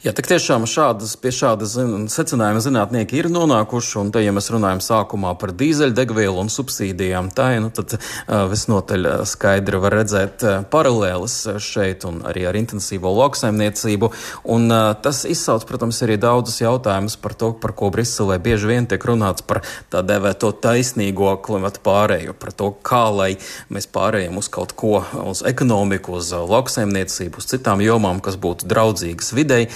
Jā, 0.05 0.13
tik 0.17 0.29
tiešām 0.29 0.67
šādas, 0.69 1.15
pie 1.21 1.33
šāda 1.35 1.69
zin, 1.69 2.07
secinājuma 2.13 2.61
zinātnieki 2.65 3.19
ir 3.21 3.29
nonākuši, 3.33 3.95
un 4.03 4.13
te, 4.15 4.23
ja 4.25 4.33
mēs 4.35 4.51
runājam 4.53 4.83
sākumā 4.85 5.35
par 5.41 5.55
dīzeļdegvielu 5.57 6.43
un 6.43 6.51
subsīdijām, 6.53 7.31
tā 7.35 7.55
ir, 7.57 7.63
nu, 7.65 7.71
tad 7.75 7.97
uh, 7.97 8.45
visnotaļ 8.51 9.09
skaidri 9.29 9.81
var 9.83 9.97
redzēt 10.01 10.45
uh, 10.45 10.57
paralēlis 10.71 11.37
šeit 11.65 12.07
un 12.09 12.23
arī 12.29 12.47
ar 12.49 12.59
intensīvo 12.59 13.13
lauksaimniecību, 13.17 14.11
un 14.55 14.69
uh, 14.69 14.93
tas 15.05 15.25
izsauc, 15.29 15.67
protams, 15.69 16.03
arī 16.07 16.19
daudzus 16.21 16.61
jautājumus 16.63 17.17
par 17.21 17.37
to, 17.39 17.53
par 17.63 17.75
ko 17.77 17.91
Briselē 17.95 18.39
bieži 18.43 18.71
vien 18.71 18.89
tiek 18.91 19.05
runāts 19.09 19.45
par 19.47 19.63
tā 19.93 20.05
dēvēto 20.07 20.53
taisnīgo 20.65 21.37
klimatu 21.45 21.83
pārēju, 21.85 22.37
par 22.41 22.55
to, 22.57 22.71
kā 22.85 23.05
lai 23.15 23.31
mēs 23.73 23.89
pārējiem 23.95 24.39
uz 24.41 24.51
kaut 24.53 24.77
ko, 24.79 25.01
uz 25.25 25.45
ekonomiku, 25.47 26.19
uz 26.21 26.33
lauksaimniecību, 26.35 27.41
uz 27.41 27.51
citām 27.51 27.83
jomām, 27.85 28.21
kas 28.25 28.39
būtu 28.41 28.69
draudzīgas 28.71 29.33
videi, 29.37 29.69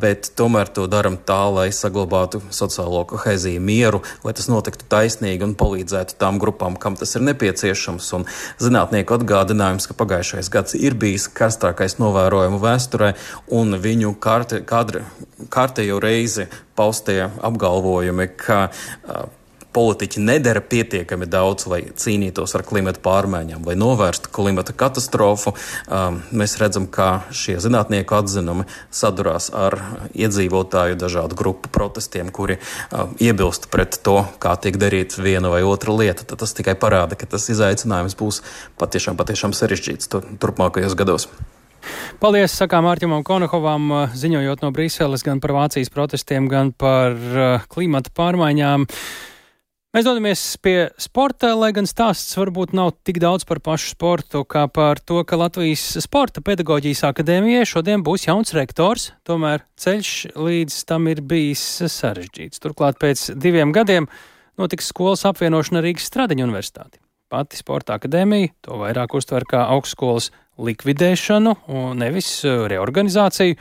bet 0.00 0.30
tomēr 0.38 0.70
to 0.74 0.86
darām 0.90 1.18
tā, 1.28 1.40
lai 1.52 1.68
saglabātu 1.74 2.40
sociālo 2.54 3.04
kohēziju, 3.08 3.62
mieru, 3.64 4.02
lai 4.24 4.34
tas 4.36 4.50
notiktu 4.50 4.88
taisnīgi 4.90 5.46
un 5.46 5.56
palīdzētu 5.58 6.18
tām 6.20 6.40
grupām, 6.42 6.76
kam 6.80 6.98
tas 6.98 7.14
ir 7.16 7.24
nepieciešams. 7.28 8.10
Un 8.18 8.28
zinātnieku 8.62 9.18
atgādinājums, 9.18 9.88
ka 9.88 9.98
pagājušais 9.98 10.52
gads 10.52 10.76
ir 10.78 10.98
bijis 10.98 11.28
karstākais 11.32 11.98
novērojumu 12.02 12.60
vēsturē, 12.62 13.14
un 13.54 13.78
viņu 13.82 14.14
kārtējo 14.22 16.00
reizi 16.02 16.48
paustie 16.78 17.24
apgalvojumi, 17.26 18.30
ka 18.38 18.68
uh, 18.68 19.26
politiķi 19.78 20.22
nedara 20.26 20.58
pietiekami 20.64 21.28
daudz, 21.30 21.68
lai 21.70 21.80
cīnītos 21.94 22.56
ar 22.58 22.64
klimatu 22.66 22.98
pārmaiņām, 23.04 23.62
lai 23.68 23.76
novērstu 23.78 24.32
klimata 24.34 24.74
katastrofu. 24.74 25.54
Um, 25.86 26.18
mēs 26.34 26.56
redzam, 26.58 26.88
ka 26.90 27.28
šie 27.30 27.58
zinātnieku 27.62 28.16
atzinumi 28.18 28.66
sadurās 28.90 29.52
ar 29.54 29.78
iedzīvotāju 30.18 30.98
dažādu 30.98 31.38
grupu 31.38 31.70
protestiem, 31.74 32.32
kuri 32.34 32.58
uh, 32.58 33.12
iebilst 33.22 33.70
pret 33.70 34.00
to, 34.02 34.18
kā 34.42 34.56
tiek 34.58 34.80
darīta 34.80 35.22
viena 35.22 35.52
vai 35.52 35.62
otra 35.62 35.94
lieta. 35.94 36.26
Tad 36.26 36.42
tas 36.42 36.56
tikai 36.58 36.74
parāda, 36.74 37.18
ka 37.18 37.30
tas 37.30 37.46
izaicinājums 37.54 38.18
būs 38.18 38.42
patiešām, 38.82 39.20
patiešām 39.20 39.54
sarežģīts 39.54 40.10
turpmākajos 40.42 40.98
gados. 40.98 41.30
Paldies, 42.18 42.56
sakām 42.58 42.88
Mārķimam 42.88 43.22
Konohovam, 43.24 43.90
ziņojot 44.18 44.66
no 44.66 44.74
Brīseles 44.74 45.22
gan 45.26 45.38
par 45.44 45.54
Vācijas 45.54 45.94
protestiem, 45.94 46.50
gan 46.50 46.74
par 46.74 47.14
uh, 47.14 47.66
klimata 47.70 48.10
pārmaiņām. 48.18 48.90
Mēs 49.96 50.04
dodamies 50.04 50.40
pie 50.60 50.90
sporta, 51.00 51.54
lai 51.56 51.70
gan 51.72 51.86
stāsts 51.88 52.36
varbūt 52.36 52.74
nav 52.76 52.90
tik 53.08 53.22
daudz 53.24 53.46
par 53.48 53.56
pašu 53.64 53.94
sportu, 53.94 54.42
kā 54.44 54.66
par 54.68 55.00
to, 55.00 55.22
ka 55.24 55.38
Latvijas 55.40 55.80
Sporta 56.04 56.42
pedagoģijas 56.44 57.06
akadēmijai 57.08 57.62
šodien 57.64 58.04
būs 58.04 58.26
jauns 58.26 58.52
rektors, 58.52 59.06
tomēr 59.24 59.64
ceļš 59.80 60.10
līdz 60.36 60.76
tam 60.92 61.08
ir 61.08 61.24
bijis 61.24 61.64
sarežģīts. 61.88 62.60
Turklāt 62.60 63.00
pēc 63.00 63.30
diviem 63.40 63.72
gadiem 63.72 64.10
notiks 64.60 64.92
skolas 64.92 65.24
apvienošana 65.32 65.80
Rīgas 65.80 66.12
Stradiņu 66.12 66.44
universitāti. 66.50 67.00
Pati 67.32 67.56
Sporta 67.56 67.96
akadēmija 67.96 68.58
to 68.68 68.76
vairāk 68.84 69.16
uztver 69.16 69.48
kā 69.48 69.64
augstskolas 69.72 70.28
likvidēšanu 70.60 71.62
un 71.72 72.04
nevis 72.04 72.42
reorganizāciju. 72.44 73.56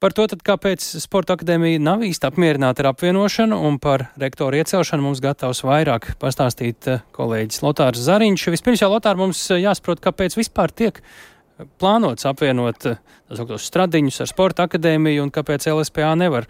Par 0.00 0.14
to, 0.16 0.24
tad, 0.32 0.40
kāpēc 0.40 0.80
Sporta 1.02 1.34
akadēmija 1.36 1.80
nav 1.84 2.00
īsti 2.06 2.24
apmierināta 2.24 2.80
ar 2.80 2.94
apvienošanu 2.94 3.58
un 3.68 3.76
par 3.84 4.06
rektoru 4.20 4.56
iecelšanu 4.56 5.04
mums 5.04 5.20
gatavs 5.20 5.60
vairāk 5.60 6.14
pastāstīt 6.22 6.88
eh, 6.88 7.02
kolēģis 7.12 7.60
Lotārs 7.66 8.00
Zariņš. 8.06 8.46
Vispirms 8.56 8.80
jau 8.80 8.88
Lotārs 8.94 9.20
mums 9.20 9.44
eh, 9.52 9.60
jāsaprot, 9.66 10.00
kāpēc 10.08 10.38
vispār 10.40 10.72
tiek 10.72 11.02
eh, 11.04 11.68
plānots 11.84 12.24
apvienot 12.32 12.80
tos 13.28 13.68
stradiņus 13.68 14.24
ar 14.24 14.32
Sporta 14.32 14.70
akadēmiju 14.70 15.28
un 15.28 15.36
kāpēc 15.36 15.68
LSPA 15.68 16.16
nevar 16.16 16.48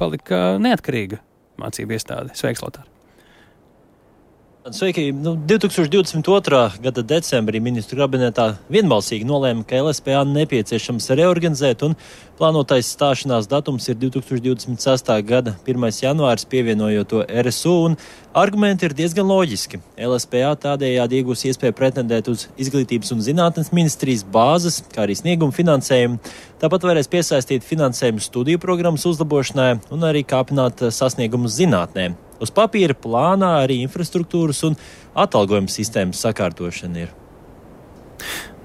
palikt 0.00 0.32
neatkarīga 0.64 1.20
mācību 1.60 2.00
iestāde. 2.00 2.32
Sveiks, 2.32 2.64
Lotārs! 2.64 2.95
Sveiki! 4.70 5.12
Nu, 5.12 5.36
2022. 5.46 6.80
gada 6.82 7.02
decembrī 7.06 7.60
ministru 7.62 8.00
kabinetā 8.00 8.48
vienbalsīgi 8.66 9.22
nolēma, 9.22 9.62
ka 9.62 9.78
LSPA 9.78 10.24
nepieciešams 10.26 11.06
reorganizēt, 11.20 11.84
un 11.86 11.94
plānotais 12.40 12.90
stāšanās 12.90 13.46
datums 13.46 13.86
ir 13.86 13.94
2026. 14.02 15.12
gada 15.28 15.54
1. 15.70 15.86
janvārs, 16.02 16.48
pievienojot 16.50 17.12
to 17.12 17.22
RSU. 17.22 17.94
Argumenti 18.34 18.90
ir 18.90 18.98
diezgan 18.98 19.30
loģiski. 19.30 19.78
LSPA 20.02 20.56
tādējādi 20.66 21.22
iegūs 21.22 21.46
iespēju 21.46 21.78
pretendēt 21.78 22.26
uz 22.34 22.48
izglītības 22.58 23.14
un 23.14 23.22
zinātnes 23.22 23.70
ministrijas 23.70 24.26
bāzes, 24.26 24.82
kā 24.90 25.06
arī 25.06 25.14
snieguma 25.14 25.54
finansējumu. 25.54 26.18
Tāpat 26.58 26.90
varēs 26.90 27.14
piesaistīt 27.14 27.62
finansējumu 27.62 28.18
studiju 28.18 28.66
programmas 28.66 29.06
uzlabošanai 29.06 29.76
un 29.94 30.10
arī 30.10 30.26
kāpināt 30.26 30.88
sasniegumus 30.90 31.54
zinātnē. 31.54 32.16
Uz 32.42 32.52
papīra 32.54 32.96
plānā 32.98 33.52
arī 33.62 33.80
infrastruktūras 33.84 34.62
un 34.68 34.76
atalgojuma 35.16 35.72
sistēmas 35.72 36.20
sakārtošana 36.26 37.06
ir. 37.06 37.14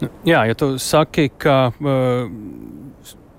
Nu, 0.02 0.10
jā, 0.26 0.44
ja 0.50 0.58
tu 0.58 0.74
saki, 0.82 1.30
ka 1.40 1.58
uh, 1.72 2.30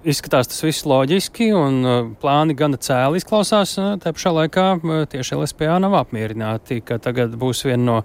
Izskatās 0.02 0.48
tas 0.50 0.58
viss 0.64 0.82
loģiski 0.82 1.52
un 1.54 1.76
plāni 2.18 2.56
gana 2.58 2.78
cēli 2.82 3.20
izklausās. 3.20 3.76
Tā 4.02 4.10
pašā 4.10 4.32
laikā 4.34 4.64
tieši 5.12 5.36
LSPA 5.36 5.76
nav 5.84 5.94
apmierināti, 6.00 6.80
ka 6.82 6.98
tagad 6.98 7.36
būs 7.38 7.62
viena 7.68 7.84
no 7.84 7.98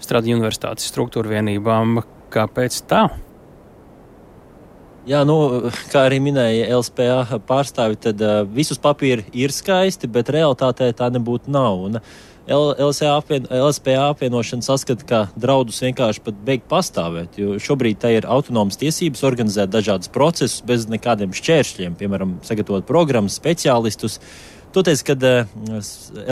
Strada 0.00 0.32
universitātes 0.32 0.88
struktūra 0.88 1.34
vienībām. 1.34 2.00
Kāpēc 2.32 2.78
tā? 2.88 3.02
Jā, 5.02 5.24
nu, 5.26 5.36
kā 5.90 6.04
arī 6.06 6.20
minēja 6.22 6.76
LSPA 6.76 7.40
pārstāvi, 7.48 7.96
tad 8.04 8.20
uh, 8.22 8.42
visus 8.46 8.78
papīri 8.78 9.24
ir 9.34 9.50
skaisti, 9.50 10.06
bet 10.06 10.30
realitātē 10.30 10.92
tā 10.94 11.08
nebūtu 11.10 11.50
nav. 11.50 11.80
Un, 11.88 11.98
LSA 12.46 13.16
apvien, 13.16 13.44
LSPA 13.50 14.08
apvienošana 14.12 14.66
saskata, 14.66 15.06
ka 15.06 15.20
draudus 15.38 15.78
vienkārši 15.82 16.22
pat 16.26 16.38
beigt 16.46 16.66
pastāvēt, 16.70 17.38
jo 17.38 17.58
šobrīd 17.62 18.00
tā 18.02 18.10
ir 18.16 18.26
autonomas 18.26 18.78
tiesības 18.80 19.22
organizēt 19.26 19.70
dažādus 19.70 20.10
procesus 20.10 20.62
bez 20.66 20.88
nekādiem 20.90 21.34
šķēršļiem, 21.38 21.94
piemēram, 21.98 22.40
sagatavot 22.46 22.86
programmas, 22.86 23.38
speciālistus. 23.38 24.18
Toties, 24.72 25.02
kad 25.04 25.20
uh, 25.20 25.44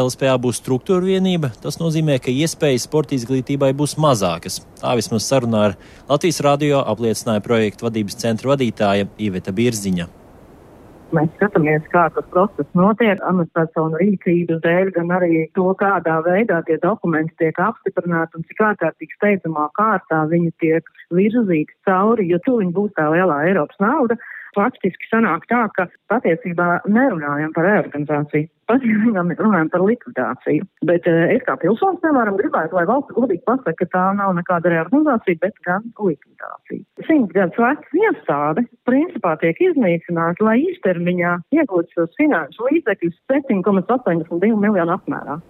LSPA 0.00 0.32
būs 0.40 0.62
struktūra 0.62 1.04
vienība, 1.04 1.50
tas 1.60 1.76
nozīmē, 1.76 2.14
ka 2.24 2.32
iespējas 2.32 2.86
sporta 2.88 3.12
izglītībai 3.12 3.74
būs 3.76 3.98
mazākas. 4.00 4.62
Tā 4.80 4.94
vismaz 4.96 5.26
sarunā 5.28 5.66
ar 5.68 5.76
Latvijas 6.08 6.40
radio 6.46 6.80
apliecināja 6.88 7.44
projekta 7.44 7.84
vadības 7.84 8.16
centra 8.22 8.54
vadītāja 8.54 9.10
Iveta 9.20 9.52
Birziņa. 9.52 10.08
Mēs 11.12 11.28
skatāmies, 11.34 11.84
kā 11.92 12.06
tas 12.14 12.26
process 12.32 12.76
notiek, 12.78 13.20
amatpersonu 13.28 14.00
rīcības 14.00 14.64
dēļ, 14.64 14.90
gan 14.96 15.12
arī 15.18 15.44
to, 15.58 15.68
kādā 15.76 16.20
veidā 16.24 16.62
tie 16.64 16.80
dokumenti 16.80 17.34
tiek 17.42 17.60
apstiprināti 17.60 18.38
un 18.38 18.48
cik 18.48 18.62
ārkārtīgi 18.70 19.18
steidzamā 19.18 19.68
kārtā 19.76 20.22
viņi 20.30 20.54
tiek 20.62 20.88
virzīti 21.12 21.76
cauri, 21.84 22.30
jo 22.30 22.40
tuliņ 22.46 22.72
būs 22.72 22.94
tā 22.96 23.10
lielā 23.12 23.42
Eiropas 23.50 23.82
nauda 23.84 24.16
faktiski 24.56 25.10
sanāk 25.10 25.46
tā, 25.50 25.64
ka 25.76 25.86
patiesībā 26.12 26.80
nerunājam 26.88 27.52
par 27.56 27.68
reorganizāciju. 27.68 28.48
Patiesībā 28.70 29.24
mēs 29.26 29.40
runājam 29.42 29.70
par 29.72 29.82
likvidāciju. 29.82 30.66
Bet 30.86 31.06
eh, 31.10 31.34
es 31.34 31.44
kā 31.46 31.56
pilsonis, 31.58 32.00
piemēram, 32.04 32.38
gribētu, 32.38 32.78
lai 32.78 32.86
valsts 32.90 33.16
godīgi 33.16 33.42
pasaka, 33.48 33.74
ka 33.80 33.88
tā 33.94 34.04
nav 34.18 34.34
nekāda 34.38 34.70
reorganizācija, 34.74 35.40
bet 35.42 35.58
gan 35.66 35.86
likvidācija. 35.98 36.84
Simt 37.08 37.34
gadus 37.34 37.58
veca 37.58 38.02
iestāde 38.04 38.66
principā 38.88 39.36
tiek 39.42 39.58
iznīcināta, 39.70 40.46
lai 40.46 40.60
īstermiņā 40.70 41.36
iegūtu 41.58 41.96
šos 41.98 42.14
finanšu 42.20 42.68
līdzekļus 42.68 43.16
7,82 43.32 44.54
miljonu 44.54 44.98
apmērā. 44.98 45.40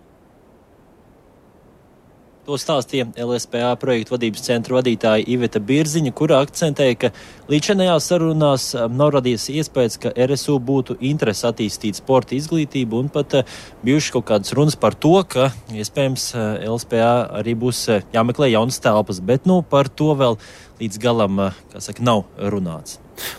To 2.48 2.57
stāstīja 2.57 3.05
LSPA 3.20 3.74
projektu 3.81 4.14
vadības 4.14 4.46
centra 4.46 4.79
vadītāja 4.79 5.26
Iveta 5.29 5.61
Birziņa, 5.61 6.12
kura 6.16 6.38
akcentēja, 6.40 6.96
ka 6.96 7.11
līdzinājās 7.53 8.07
sarunās 8.09 8.70
um, 8.79 8.94
nav 8.96 9.12
radies 9.18 9.44
iespējas, 9.53 9.98
ka 10.00 10.14
RSU 10.16 10.57
būtu 10.64 10.96
interesi 11.05 11.44
attīstīt 11.50 12.00
sporta 12.00 12.35
izglītību 12.38 13.03
un 13.05 13.12
pat 13.12 13.37
uh, 13.42 13.61
bijuši 13.85 14.16
kaut 14.16 14.29
kādas 14.33 14.57
runas 14.57 14.79
par 14.81 14.96
to, 14.96 15.12
ka 15.29 15.50
iespējams 15.76 16.31
uh, 16.33 16.48
LSPA 16.72 17.12
arī 17.42 17.55
būs 17.61 17.85
uh, 17.92 18.00
jāmeklē 18.16 18.48
jaunas 18.55 18.81
telpas, 18.81 19.20
bet 19.20 19.44
nu 19.50 19.61
par 19.61 19.92
to 19.92 20.14
vēl 20.16 20.40
līdz 20.81 21.05
galam, 21.05 21.44
saka, 21.76 22.00
nav 22.00 22.24
runāts. 22.40 22.96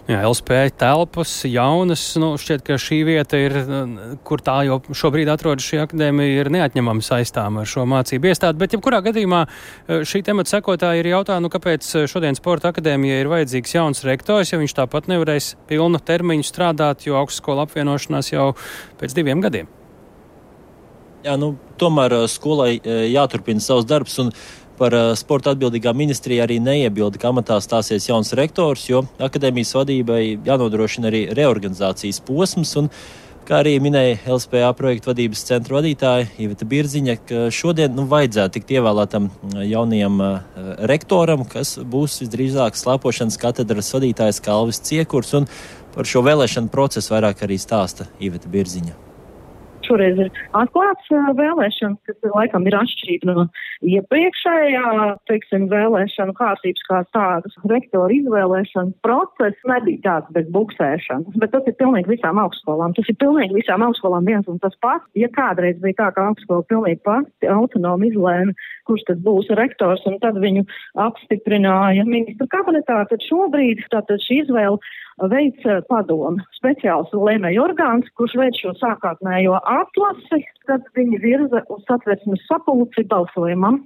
Jā, 0.10 0.20
LSP 0.28 0.60
telpas, 0.80 1.34
jaunas. 1.48 2.04
Nu, 2.22 2.34
šķiet, 2.42 2.64
ka 2.68 2.78
šī 2.82 3.02
vieta 3.08 3.40
ir, 3.40 3.56
kur 4.28 4.44
tā 4.44 4.60
jau 4.68 4.80
šobrīd 4.98 5.32
atrodas 5.32 5.66
šī 5.68 5.82
akadēmija, 5.86 6.44
ir 6.44 6.52
neatņemama 6.54 7.06
saistāma 7.06 7.64
ar 7.64 7.72
šo 7.72 7.88
mācību 7.90 8.32
iestādi. 8.32 8.62
Bet, 8.62 8.76
ja 8.76 8.82
kurā 8.84 9.02
gadījumā 9.06 9.42
e, 9.48 10.02
šī 10.08 10.24
temata 10.28 10.56
sekotāja 10.56 11.02
ir 11.02 11.12
jautā, 11.14 11.40
nu, 11.44 11.52
kāpēc 11.54 11.90
šodien 12.12 12.38
sporta 12.40 12.72
akadēmijai 12.72 13.20
ir 13.24 13.32
vajadzīgs 13.32 13.78
jauns 13.78 14.06
rektors, 14.08 14.54
ja 14.54 14.62
viņš 14.62 14.78
tāpat 14.82 15.12
nevarēs 15.12 15.54
pilnu 15.70 16.02
termiņu 16.12 16.48
strādāt, 16.48 17.06
jo 17.08 17.20
augstskola 17.22 17.68
apvienošanās 17.68 18.34
jau 18.34 18.52
pēc 19.02 19.18
diviem 19.18 19.44
gadiem. 19.44 19.70
Jā, 21.22 21.36
nu, 21.38 21.54
tomēr 21.78 22.16
e, 22.18 22.24
skolai 22.32 22.72
e, 22.80 22.96
jāturpina 23.12 23.62
savs 23.62 23.86
darbs. 23.90 24.18
Un, 24.24 24.32
Par 24.82 24.96
uh, 24.98 25.12
sporta 25.14 25.52
atbildīgā 25.54 25.92
ministrija 25.94 26.48
arī 26.48 26.56
neiebilda, 26.58 27.20
ka 27.22 27.30
amatā 27.30 27.60
stāsies 27.62 28.08
jauns 28.08 28.34
rektors, 28.38 28.88
jo 28.90 29.04
akadēmijas 29.22 29.76
vadībai 29.78 30.22
jānodrošina 30.48 31.12
arī 31.12 31.28
reorganizācijas 31.38 32.18
posms. 32.26 32.74
Kā 33.46 33.60
arī 33.62 33.76
minēja 33.84 34.18
LSPA 34.32 34.72
projekta 34.78 35.12
vadības 35.12 35.44
centra 35.46 35.78
vadītāja 35.80 36.32
Iveta 36.42 36.66
Birziņa, 36.74 37.16
ka 37.30 37.44
šodien 37.54 37.94
nu, 37.98 38.08
vajadzētu 38.10 38.58
tikt 38.58 38.74
ievēlētam 38.78 39.30
jaunajam 39.60 40.18
uh, 40.26 40.66
rektoram, 40.90 41.46
kas 41.46 41.76
būs 41.78 42.18
visdrīzāk 42.24 42.80
slēpošanas 42.82 43.38
katedras 43.42 43.94
vadītājs 43.94 44.42
Kalvis 44.46 44.82
Ciekurs, 44.90 45.38
par 45.94 46.10
šo 46.10 46.26
vēlēšanu 46.26 46.74
procesu 46.74 47.14
vairāk 47.14 47.46
arī 47.46 47.62
stāsta 47.62 48.10
Iveta 48.18 48.50
Birziņa 48.50 49.11
šoreiz 49.92 50.20
ir 50.24 50.30
atklāts 50.58 51.12
vēlēšanas, 51.12 52.00
kas 52.08 52.32
laikam 52.36 52.68
ir 52.70 52.78
atšķirība 52.80 53.36
no 53.36 53.46
iepriekšējā, 53.88 54.86
teiksim, 55.30 55.68
vēlēšanu 55.72 56.36
kārtības 56.38 56.86
kā 56.88 57.02
tādas. 57.16 57.58
Rektora 57.72 58.16
izvēlēšanas 58.16 58.96
process 59.06 59.68
nebija 59.68 60.04
tāds 60.06 60.32
bez 60.36 60.48
buksēšanas, 60.56 61.38
bet 61.42 61.54
tas 61.56 61.68
ir 61.68 61.78
pilnīgi 61.82 62.16
visām 62.16 62.40
augstskolām. 62.42 62.96
Tas 62.98 63.12
ir 63.12 63.20
pilnīgi 63.22 63.58
visām 63.60 63.84
augstskolām 63.88 64.28
viens 64.30 64.48
un 64.52 64.62
tas 64.64 64.76
pats. 64.84 65.08
Ja 65.18 65.30
kādreiz 65.36 65.80
bija 65.84 66.00
tā, 66.00 66.10
ka 66.16 66.30
augstskola 66.32 66.68
pilnīgi 66.72 67.02
pati 67.08 67.52
autonomi 67.52 68.12
izlēma, 68.12 68.56
kurš 68.88 69.06
tad 69.10 69.24
būs 69.26 69.52
rektors, 69.60 70.04
un 70.10 70.20
tad 70.24 70.40
viņu 70.42 70.66
apstiprināja 71.02 72.08
ministra 72.08 72.48
kabinetā, 72.52 73.04
tad 73.12 73.24
šobrīd 73.28 73.84
tātad 73.92 74.24
šī 74.24 74.44
izvēle 74.46 74.80
veids 75.30 75.66
eh, 75.66 75.82
padomu. 75.90 76.42
Speciāls 76.58 77.12
lēmēju 77.14 77.64
orgāns, 77.66 78.10
kurš 78.18 78.38
veic 78.40 78.58
šo 78.62 78.74
sākotnējo 78.80 79.60
atlasi, 79.60 80.42
tad 80.70 80.88
viņi 80.98 81.22
virza 81.24 81.64
uz 81.70 81.84
satversmes 81.90 82.44
sapulci 82.50 83.06
balsojumam. 83.12 83.84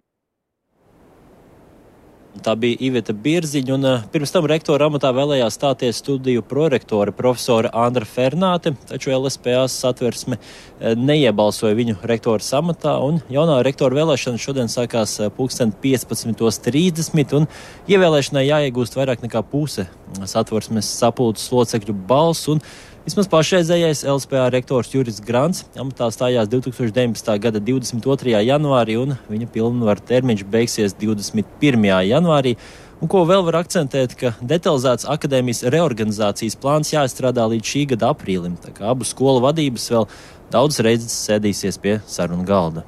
Tā 2.44 2.56
bija 2.60 2.76
Iveta 2.84 3.14
Birziņa, 3.16 3.76
un 3.78 3.88
uh, 3.88 4.02
pirms 4.12 4.34
tam 4.34 4.48
rektora 4.50 4.90
amatā 4.90 5.12
vēlējās 5.16 5.56
stāties 5.56 6.02
studiju 6.02 6.44
prorektore 6.44 7.14
profesora 7.16 7.72
Andra 7.86 8.08
Fernāte, 8.10 8.74
taču 8.90 9.14
LSPA 9.16 9.64
satversme 9.72 10.36
uh, 10.38 10.96
neiebalsoja 11.00 11.78
viņu 11.78 11.96
rektora 12.04 12.44
amatā, 12.60 12.98
un 13.00 13.22
jaunā 13.32 13.62
rektora 13.64 13.96
vēlēšana 14.02 14.42
šodien 14.42 14.72
sākās 14.72 15.16
uh, 15.22 15.32
pulksten 15.32 15.72
15.30, 15.84 17.38
un 17.40 17.48
ievēlēšanai 17.88 18.46
jāiegūst 18.50 19.00
vairāk 19.00 19.24
nekā 19.24 19.46
puse 19.48 19.88
satversmes 20.28 20.92
sapulces 21.00 21.52
locekļu 21.56 21.96
balsu. 22.10 22.60
Vismaz 23.06 23.28
pašreizējais 23.30 24.00
LSPA 24.10 24.48
rektors 24.50 24.88
Juris 24.90 25.20
Grants 25.22 25.60
amatā 25.78 26.08
stājās 26.10 26.48
2019. 26.50 27.28
gada 27.44 27.60
22. 27.62 28.32
janvārī, 28.48 28.96
un 28.98 29.14
viņa 29.30 29.50
pilnvaru 29.54 30.02
termiņš 30.10 30.42
beigsies 30.50 30.98
21. 30.98 31.86
janvārī. 32.10 32.56
Un 32.98 33.12
ko 33.14 33.22
vēl 33.30 33.46
var 33.46 33.60
akcentēt, 33.60 34.18
ka 34.18 34.34
detalizēts 34.42 35.06
akadēmijas 35.06 35.62
reorganizācijas 35.70 36.58
plāns 36.58 36.96
jāizstrādā 36.96 37.46
līdz 37.54 37.76
šī 37.76 37.86
gada 37.94 38.10
aprīlim, 38.16 38.58
tā 38.58 38.74
kā 38.74 38.90
abu 38.96 39.06
skolu 39.06 39.46
vadības 39.46 39.86
vēl 39.94 40.10
daudz 40.58 40.82
reizes 40.82 41.22
sēdīsies 41.30 41.78
pie 41.86 42.00
sarunu 42.10 42.50
galda. 42.50 42.88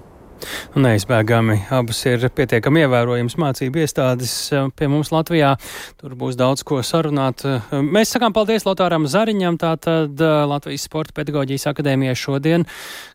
Neizbēgami 0.78 1.58
abas 1.74 2.00
ir 2.10 2.28
pietiekami 2.34 2.84
ievērojams 2.86 3.38
mācību 3.42 3.82
iestādes 3.84 4.34
eh, 4.54 4.68
pie 4.78 4.90
mums 4.92 5.12
Latvijā. 5.14 5.56
Tur 6.02 6.14
būs 6.20 6.38
daudz 6.40 6.66
ko 6.68 6.82
sarunāt. 6.86 7.46
Eh, 7.48 7.72
mēs 7.82 8.14
sakām 8.14 8.36
paldies 8.36 8.68
Lotāram 8.68 9.08
Zariņam, 9.10 9.58
tātad 9.62 10.22
eh, 10.22 10.36
Latvijas 10.50 10.86
Sporta 10.90 11.16
pedagoģijas 11.18 11.70
akadēmijai 11.74 12.18
šodien. 12.18 12.68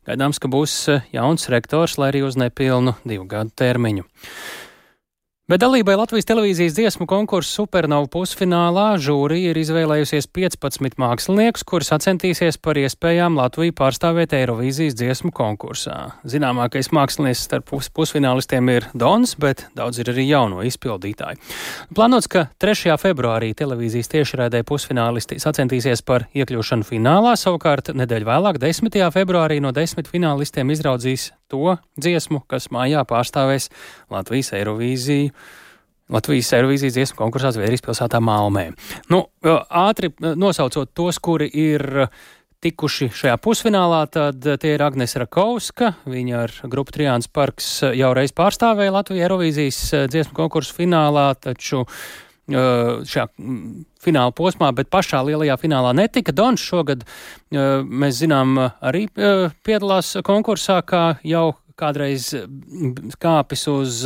Gaidāms, 0.08 0.42
ka 0.42 0.50
būs 0.50 0.76
jauns 1.14 1.48
rektors, 1.52 1.98
lai 2.00 2.10
arī 2.12 2.24
uz 2.26 2.38
nepilnu 2.40 2.96
divu 3.06 3.28
gadu 3.30 3.54
termiņu. 3.62 4.08
Bet 5.50 5.58
dalībai 5.58 5.96
Latvijas 5.98 6.28
televīzijas 6.28 6.76
dziesmu 6.76 7.02
konkursu 7.10 7.50
Supernovu 7.56 8.06
pusfinālā 8.14 8.92
žūrija 9.02 9.50
ir 9.50 9.58
izvēlējusies 9.58 10.28
15 10.30 10.94
māksliniekus, 11.02 11.64
kuri 11.66 11.88
sacensties 11.88 12.60
par 12.62 12.78
iespējām 12.78 13.34
Latviju 13.40 13.74
pārstāvēt 13.74 14.36
Eirovīzijas 14.38 14.94
dziesmu 15.00 15.32
konkursā. 15.34 15.96
Zināmākais 16.22 16.92
mākslinieks 16.94 17.42
starp 17.48 17.66
pus 17.72 17.90
pusfinālistiem 17.90 18.70
ir 18.70 18.86
Dons, 18.94 19.34
bet 19.34 19.66
daudz 19.74 19.98
ir 19.98 20.12
arī 20.14 20.28
jauno 20.28 20.62
izpildītāju. 20.62 21.42
Plānots, 21.90 22.30
ka 22.30 22.46
3. 22.62 22.94
februārī 23.02 23.50
televīzijas 23.58 24.14
tiešraidē 24.14 24.62
pusfinālisti 24.62 25.42
sacensties 25.42 26.06
par 26.06 26.30
iekļūšanu 26.38 26.86
finālā, 26.86 27.34
savukārt 27.34 27.90
nedēļu 27.98 28.30
vēlāk, 28.30 28.62
10. 28.62 28.94
februārī, 29.18 29.58
no 29.58 29.74
desmit 29.74 30.06
finālistiem 30.06 30.70
izraudzīs 30.70 31.32
to 31.52 31.76
dziesmu, 32.00 32.42
kas 32.48 32.70
mājā 32.74 33.04
pārstāvēs 33.08 33.68
Latvijas 34.12 34.54
Eirovīziju. 34.56 35.32
Latvijas 36.12 36.50
Eirovīzijas 36.56 36.96
dziesmu 36.96 37.20
konkursā 37.20 37.52
Zviedrijas 37.54 37.84
pilsētā 37.84 38.20
Malmē. 38.20 38.70
Nu, 39.12 39.24
ātri 39.44 40.10
nosaucot 40.20 40.90
tos, 40.96 41.20
kuri 41.22 41.48
ir 41.48 42.06
tikuši 42.62 43.08
šajā 43.16 43.38
pusfinālā, 43.42 44.02
tad 44.12 44.44
tie 44.62 44.74
ir 44.76 44.84
Agnēs 44.84 45.16
Rakovska. 45.18 45.94
Viņa 46.10 46.42
ar 46.44 46.58
grupu 46.70 46.94
Trijāns 46.94 47.30
Parks 47.32 47.70
jau 47.96 48.12
reiz 48.14 48.34
pārstāvēja 48.36 48.94
Latviju 48.98 49.24
Eirovīzijas 49.24 49.80
dziesmu 50.12 50.36
konkursu 50.36 50.76
finālā, 50.76 51.32
taču 51.38 51.86
šajā 52.52 53.26
fināla 54.02 54.34
posmā, 54.36 54.72
bet 54.76 54.90
pašā 54.92 55.22
lielajā 55.26 55.56
finālā 55.62 55.94
netika. 55.96 56.34
Dons 56.36 56.60
šogad, 56.60 57.06
mēs 57.52 58.20
zinām, 58.20 58.58
arī 58.82 59.06
piedalās 59.12 60.16
konkursā, 60.26 60.82
kā 60.86 61.04
jau 61.26 61.52
kādreiz 61.78 62.28
kāpis 63.22 63.64
uz 63.70 64.02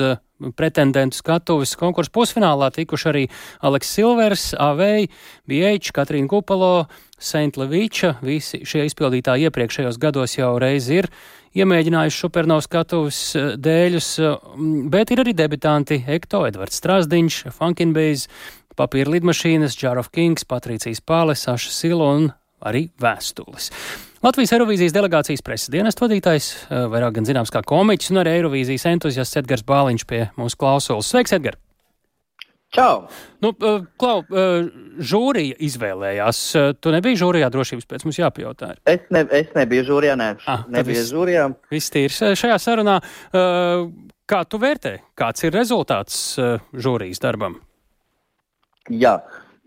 pretendentu 0.57 1.17
skatuves 1.17 1.73
konkursu 1.81 2.13
pusfinālā 2.13 2.69
tikuši 2.75 3.09
arī 3.11 3.25
Aleks 3.65 3.91
Silvers, 3.97 4.51
AVEI, 4.61 5.09
BH, 5.49 5.93
Katrīna 5.97 6.29
Kupalo, 6.31 6.87
Saint 7.17 7.57
Leviča. 7.57 8.19
Visi 8.25 8.61
šie 8.69 8.85
izpildītāji 8.89 9.49
iepriekšējos 9.49 9.99
gados 10.01 10.37
jau 10.37 10.53
reiz 10.61 10.91
ir 10.93 11.09
iemēģinājuši 11.57 12.21
supernovas 12.23 12.69
skatuves 12.69 13.21
eh, 13.37 13.51
dēļus, 13.61 14.11
mm, 14.23 14.87
bet 14.93 15.13
ir 15.13 15.23
arī 15.25 15.35
debitanti 15.37 16.03
Ekto, 16.17 16.45
Edvards 16.49 16.81
Strasdiņš, 16.83 17.43
Funkinbase, 17.57 18.31
Papīra 18.77 19.15
lidmašīnas, 19.15 19.79
of 19.97 20.11
Kings, 20.13 20.45
Patricijas 20.45 21.01
Pāle, 21.01 21.35
Saša 21.35 21.73
Silo 21.73 22.11
un 22.13 22.29
arī 22.61 22.91
vēstules. 23.01 23.71
Latvijas 24.25 24.53
Eirovīzijas 24.57 24.93
delegācijas 24.97 25.45
preses 25.45 25.73
dienestu 25.73 26.07
vadītājs, 26.07 26.49
eh, 26.69 26.87
vairāk 26.93 27.19
gan 27.19 27.29
zināms 27.29 27.53
kā 27.53 27.63
komiķis, 27.65 28.11
un 28.13 28.25
arī 28.25 28.41
Eirovīzijas 28.41 28.89
entuziasts 28.93 29.37
Edgars 29.43 29.65
Bāliņš 29.65 30.07
pie 30.07 30.27
mūsu 30.37 30.61
klausulas. 30.61 31.09
Sveiks, 31.09 31.33
Edgars! 31.33 31.66
Čau! 32.75 33.07
Nu, 33.45 33.53
Klau, 34.01 34.25
žūrija 34.99 35.57
izvēlējās. 35.63 36.41
Tu 36.83 36.93
nebija 36.93 37.21
žūrijā 37.21 37.49
drošības 37.55 37.87
pēc 37.89 38.05
mums 38.07 38.19
jāpajautā. 38.19 38.73
Es, 38.91 39.05
ne, 39.15 39.23
es 39.39 39.53
nebiju 39.57 39.87
žūrijā, 39.93 40.17
ne. 40.19 40.33
Ah, 40.51 40.67
nebiju 40.73 40.99
viss, 40.99 41.13
žūrijā. 41.15 41.47
Viss 41.73 41.95
tīrs 41.95 42.19
šajā 42.41 42.59
sarunā. 42.63 42.99
Kā 44.27 44.43
tu 44.51 44.59
vērtē? 44.59 44.97
Kāds 45.19 45.47
ir 45.47 45.55
rezultāts 45.55 46.21
žūrijas 46.75 47.23
darbam? 47.23 47.61
Jā. 48.91 49.21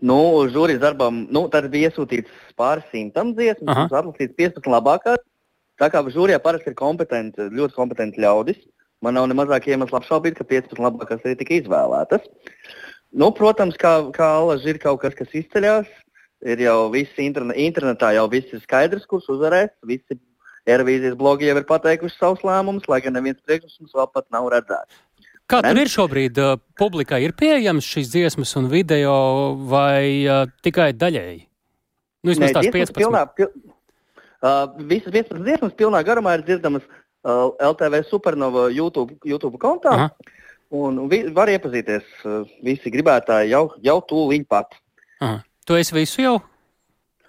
Nu, 0.04 0.20
žūrijas 0.52 0.80
darbam 0.84 1.24
nu, 1.32 1.46
bija 1.72 1.90
iesūtīts 1.90 2.52
pāris 2.56 2.86
simtam 2.92 3.34
dziesmu, 3.36 3.68
mums 3.68 3.96
atlasīts 3.96 4.36
15 4.36 4.70
labākās. 4.72 5.24
Tā 5.80 5.88
kā 5.92 6.04
žūrijā 6.04 6.38
parasti 6.44 6.72
ir 6.72 6.76
kompetenti, 6.76 7.48
ļoti 7.56 7.76
kompetenti 7.76 8.20
ļaudis, 8.20 8.60
man 9.04 9.16
nav 9.16 9.28
ne 9.28 9.36
mazāk 9.36 9.68
iemesla 9.68 10.00
apšaubīt, 10.00 10.36
ka 10.36 10.44
15 10.44 10.80
labākās 10.80 11.24
arī 11.24 11.36
tika 11.40 11.56
izvēlētas. 11.56 12.24
Uh, 12.24 12.59
Nu, 13.10 13.32
protams, 13.34 13.74
kā, 13.80 13.96
kā 14.14 14.28
alaži 14.38 14.74
ir 14.74 14.80
kaut 14.82 15.00
kas, 15.02 15.16
kas 15.18 15.32
izceļas. 15.34 15.88
Ir 16.46 16.62
jau 16.62 16.88
viss 16.92 17.18
interne, 17.20 17.52
internetā, 17.60 18.14
jau 18.16 18.24
viss 18.32 18.52
ir 18.54 18.62
skaidrs, 18.62 19.04
kurš 19.10 19.28
uzvarēs. 19.34 19.74
Visi 19.84 20.16
Eirovīzijas 20.70 21.16
blogi 21.18 21.48
jau 21.48 21.56
ir 21.58 21.66
pateikuši 21.68 22.16
savus 22.16 22.44
lēmumus, 22.46 22.86
lai 22.88 23.00
gan 23.04 23.16
neviens 23.16 23.40
priekšnesums 23.44 23.96
vēl 23.96 24.08
pat 24.14 24.26
nav 24.32 24.48
redzēts. 24.52 25.00
Kā 25.50 25.60
ne? 25.64 25.72
tur 25.72 25.82
ir 25.82 25.90
šobrīd? 25.90 26.40
Publikai 26.78 27.24
ir 27.26 27.34
pieejams 27.36 27.86
šīs 27.92 28.12
dziesmas 28.12 28.54
un 28.60 28.70
video 28.70 29.14
vai 29.68 30.22
uh, 30.22 30.44
tikai 30.62 30.92
daļēji? 30.96 31.40
Nu, 32.22 32.32
vismaz 32.32 32.54
tās 32.54 32.68
15. 32.70 32.94
Pilnā, 33.00 33.24
pil, 33.34 33.50
uh, 34.44 34.68
visas 34.86 35.10
15 35.10 35.42
dziesmas 35.48 35.74
pilnā 35.78 36.04
garumā 36.06 36.36
ir 36.38 36.44
dzirdamas 36.46 36.84
uh, 36.86 37.50
LTV 37.58 38.04
Supernova 38.08 38.68
YouTube, 38.70 39.16
YouTube 39.26 39.58
kontā. 39.60 39.96
Aha. 39.96 40.38
Un 40.70 41.00
vi, 41.10 41.24
var 41.34 41.50
iepazīties 41.50 42.04
uh, 42.22 42.44
visi 42.62 42.92
gribētāji 42.94 43.50
jau, 43.50 43.64
jau 43.82 43.96
tūlīt 44.06 44.46
pat. 44.50 44.76
Aha. 45.18 45.40
Tu 45.66 45.78
esi 45.80 45.94
visu 45.96 46.22
jau 46.22 46.36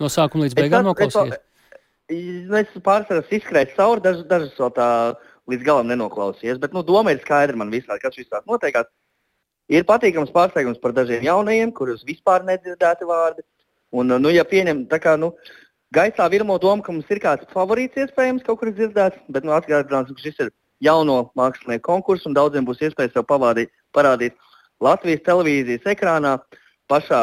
no 0.02 0.10
sākuma 0.10 0.46
līdz 0.46 0.58
beigām 0.58 0.86
noklausījies? 0.86 1.42
Es, 2.12 2.72
pārsvarā 2.84 3.24
izskrēju 3.24 3.76
cauri, 3.78 4.04
dažas, 4.04 4.26
dažas 4.30 4.58
vēl 4.60 4.72
tā 4.76 4.88
līdz 5.52 5.66
galam 5.66 5.89
nenoklausījies, 5.89 6.60
bet 6.62 6.76
nu, 6.76 6.84
doma 6.86 7.14
ir 7.14 7.22
skaidra 7.24 7.58
man 7.58 7.72
visādi, 7.74 8.02
kas 8.04 8.18
visās 8.20 8.46
notiekās. 8.50 8.89
Ir 9.72 9.86
patīkams 9.88 10.34
pārsteigums 10.36 10.82
par 10.84 10.94
dažiem 10.96 11.24
jaunajiem, 11.24 11.72
kurus 11.76 12.04
vispār 12.08 12.44
nedzirdēti 12.48 13.08
vārdi. 13.08 13.46
Un, 13.96 14.12
nu, 14.24 14.32
ja 14.32 14.44
pieņem, 14.48 14.86
tā 14.92 15.00
kā, 15.04 15.16
nu, 15.20 15.32
gaisā 15.96 16.28
virmo 16.32 16.58
doma, 16.60 16.84
ka 16.84 16.94
mums 16.94 17.10
ir 17.12 17.22
kāds 17.24 17.48
favorīts 17.56 18.00
iespējams 18.04 18.44
kaut 18.48 18.62
kur 18.62 18.74
dzirdēts, 18.76 19.24
bet 19.32 19.48
nu, 19.48 19.56
atgādinās, 19.56 20.12
ka 20.12 20.26
šis 20.26 20.44
ir 20.46 20.52
jauno 20.82 21.32
mākslinieku 21.38 21.86
konkursu, 21.88 22.30
un 22.30 22.38
daudziem 22.38 22.66
būs 22.68 22.82
iespēja 22.82 23.14
sev 23.14 23.28
pavādīt, 23.30 23.72
parādīt 23.96 24.38
Latvijas 24.82 25.24
televīzijas 25.28 25.86
ekrānā 25.94 26.38
pašā 26.90 27.22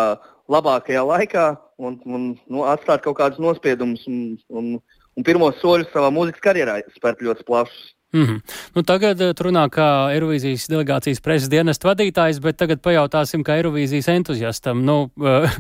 labākajā 0.49 1.03
laikā 1.05 1.47
un, 1.83 1.99
un 2.07 2.31
nu, 2.47 2.65
atstāt 2.71 3.03
kaut 3.05 3.19
kādus 3.19 3.43
nospiedumus 3.43 4.07
un, 4.11 4.39
un, 4.49 4.75
un 5.19 5.27
pirmos 5.27 5.59
soļus 5.63 5.91
savā 5.93 6.11
mūzikas 6.15 6.45
karjerā 6.45 6.79
spērt 6.97 7.23
ļoti 7.25 7.47
plašus. 7.49 7.95
Mm 8.13 8.25
-hmm. 8.25 8.41
nu, 8.75 8.83
tagad 8.83 9.21
uh, 9.21 9.35
runā 9.37 9.69
kā 9.69 10.09
Eirovīzijas 10.15 10.69
delegācijas 10.71 11.21
preses 11.21 11.49
dienesta 11.49 11.89
vadītājs, 11.89 12.41
bet 12.41 12.57
tagad 12.57 12.81
pajautāsim, 12.81 13.45
kā 13.45 13.61
Eirovīzijas 13.61 14.09
entuziastam. 14.09 14.85
Nu, 14.85 15.11
uh, 15.17 15.51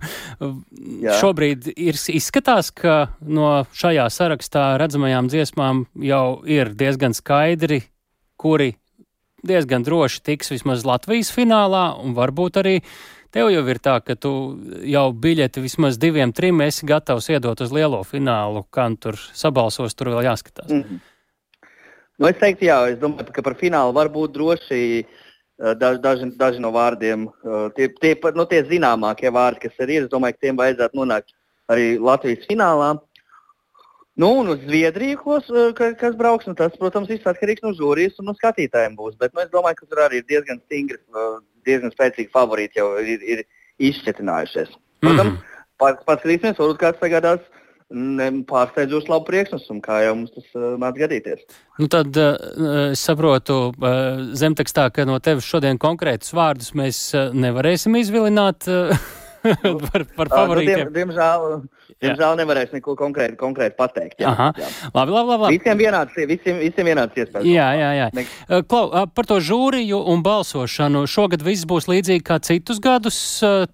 šobrīd 1.20 1.72
ir 1.76 1.94
izskatās, 2.08 2.70
ka 2.70 3.08
no 3.20 3.66
šajā 3.72 4.08
sarakstā 4.08 4.78
redzamajām 4.78 5.28
dziesmām 5.28 5.84
jau 6.00 6.42
ir 6.46 6.72
diezgan 6.74 7.14
skaidri, 7.14 7.82
kuri 8.36 8.74
diezgan 9.46 9.82
droši 9.82 10.22
tiks 10.22 10.50
vismaz 10.50 10.84
Latvijas 10.84 11.30
finālā, 11.34 12.00
un 12.00 12.14
varbūt 12.14 12.56
arī 12.56 12.80
tev 13.30 13.50
jau 13.52 13.68
ir 13.68 13.78
tā, 13.78 13.98
ka 14.00 14.16
tu 14.16 14.32
jau 14.88 15.12
biļeti 15.12 15.60
vismaz 15.60 15.98
diviem, 15.98 16.32
trim 16.32 16.60
esi 16.60 16.86
gatavs 16.86 17.28
iedot 17.28 17.60
uz 17.60 17.72
lielo 17.72 18.02
finālu, 18.04 18.64
kā 18.70 18.88
tur 19.00 19.20
sabalsos, 19.34 19.94
tur 19.94 20.08
vēl 20.08 20.24
jāskatās. 20.24 20.70
Mm 20.70 20.82
-hmm. 20.82 20.98
Nu, 22.18 22.26
es 22.26 22.38
teiktu, 22.40 22.66
jā, 22.66 22.76
es 22.90 22.98
domāju, 22.98 23.30
ka 23.34 23.42
par 23.46 23.54
finālu 23.58 23.94
var 23.94 24.08
būt 24.10 24.32
droši 24.34 24.78
eh, 24.98 25.74
daži, 25.78 26.00
daži, 26.02 26.30
daži 26.38 26.62
no 26.62 26.72
vārdiem. 26.74 27.28
Eh, 27.30 27.66
tie, 27.76 27.86
tie, 28.02 28.14
nu, 28.34 28.46
tie 28.50 28.64
zināmākie 28.66 29.30
vārdi, 29.34 29.68
kas 29.68 29.84
ir, 29.86 29.92
es 30.02 30.08
domāju, 30.10 30.34
ka 30.34 30.46
tiem 30.46 30.58
vajadzētu 30.58 30.98
nonākt 30.98 31.30
arī 31.70 31.92
Latvijas 32.02 32.48
finālā. 32.50 32.96
Nu, 34.18 34.32
un 34.40 34.50
uz 34.50 34.64
Zviedriju, 34.64 35.38
eh, 35.46 35.94
kas 36.00 36.18
brauks, 36.18 36.48
nu, 36.50 36.56
tas, 36.58 36.74
protams, 36.80 37.06
viss 37.12 37.28
atkarīgs 37.30 37.62
no 37.62 37.70
žūrijas 37.78 38.18
un 38.18 38.32
no 38.32 38.34
skatītājiem 38.34 38.98
būs. 38.98 39.14
Bet 39.22 39.36
nu, 39.36 39.44
es 39.44 39.54
domāju, 39.54 39.78
ka 39.78 39.86
tur 39.86 40.02
arī 40.08 40.18
ir 40.18 40.26
diezgan 40.26 40.58
stingri, 40.64 40.98
diezgan 41.68 41.94
spēcīgi 41.94 42.34
favorīti 42.34 42.82
jau 42.82 42.96
ir, 42.98 43.22
ir 43.22 43.46
izšķetinājušies. 43.78 44.74
Protams, 45.06 45.38
mm 45.38 45.86
-hmm. 45.86 46.26
rīcinieks 46.32 46.58
varbūt 46.58 46.82
kāds 46.82 46.98
sagādās 46.98 47.46
pārsteidzoši 47.88 49.08
labu 49.08 49.24
priekšnesumu, 49.30 49.80
kā 49.80 50.02
jau 50.04 50.14
mums 50.18 50.32
tas 50.34 50.48
uh, 50.54 50.74
mēdz 50.80 51.00
gadīties. 51.00 51.44
Nu 51.80 51.88
tad 51.88 52.16
uh, 52.20 52.90
es 52.92 53.00
saprotu, 53.00 53.72
uh, 53.72 54.20
zemtekstā, 54.36 54.90
ka 54.92 55.06
no 55.08 55.16
tevis 55.24 55.48
šodien 55.48 55.80
konkrētus 55.80 56.34
vārdus 56.36 56.74
mēs 56.76 57.00
uh, 57.16 57.32
nevarēsim 57.32 57.96
izvilināt 57.96 58.68
uh, 58.68 58.92
par, 59.86 60.06
par 60.16 60.32
favorītiem. 60.32 60.84
Uh, 60.84 60.88
nu, 60.88 60.92
diem, 60.92 60.94
diemžēl, 60.96 61.46
Diemžēl 61.98 62.36
nevarēšu 62.38 62.76
neko 62.76 62.92
konkrēti, 62.98 63.34
konkrēti 63.38 63.74
pateikt. 63.78 64.20
Jā, 64.22 64.30
jā. 64.54 64.66
Labi, 64.94 65.14
labi, 65.14 65.32
labi. 65.32 65.56
Visiem 65.56 65.80
vienāds, 65.80 66.18
visiem, 66.30 66.60
visiem 66.62 66.86
vienāds 66.86 67.18
iespējas. 67.18 67.48
Jā, 67.48 67.66
jā, 67.74 67.88
jā. 67.96 68.06
Ne... 68.14 68.24
Klau, 68.70 68.84
par 69.16 69.26
to 69.26 69.40
žūriju 69.42 69.98
un 70.12 70.22
balsošanu. 70.22 71.02
Šogad 71.10 71.42
viss 71.42 71.66
būs 71.68 71.88
līdzīgi 71.90 72.22
kā 72.28 72.38
citus 72.46 72.78
gadus. 72.84 73.18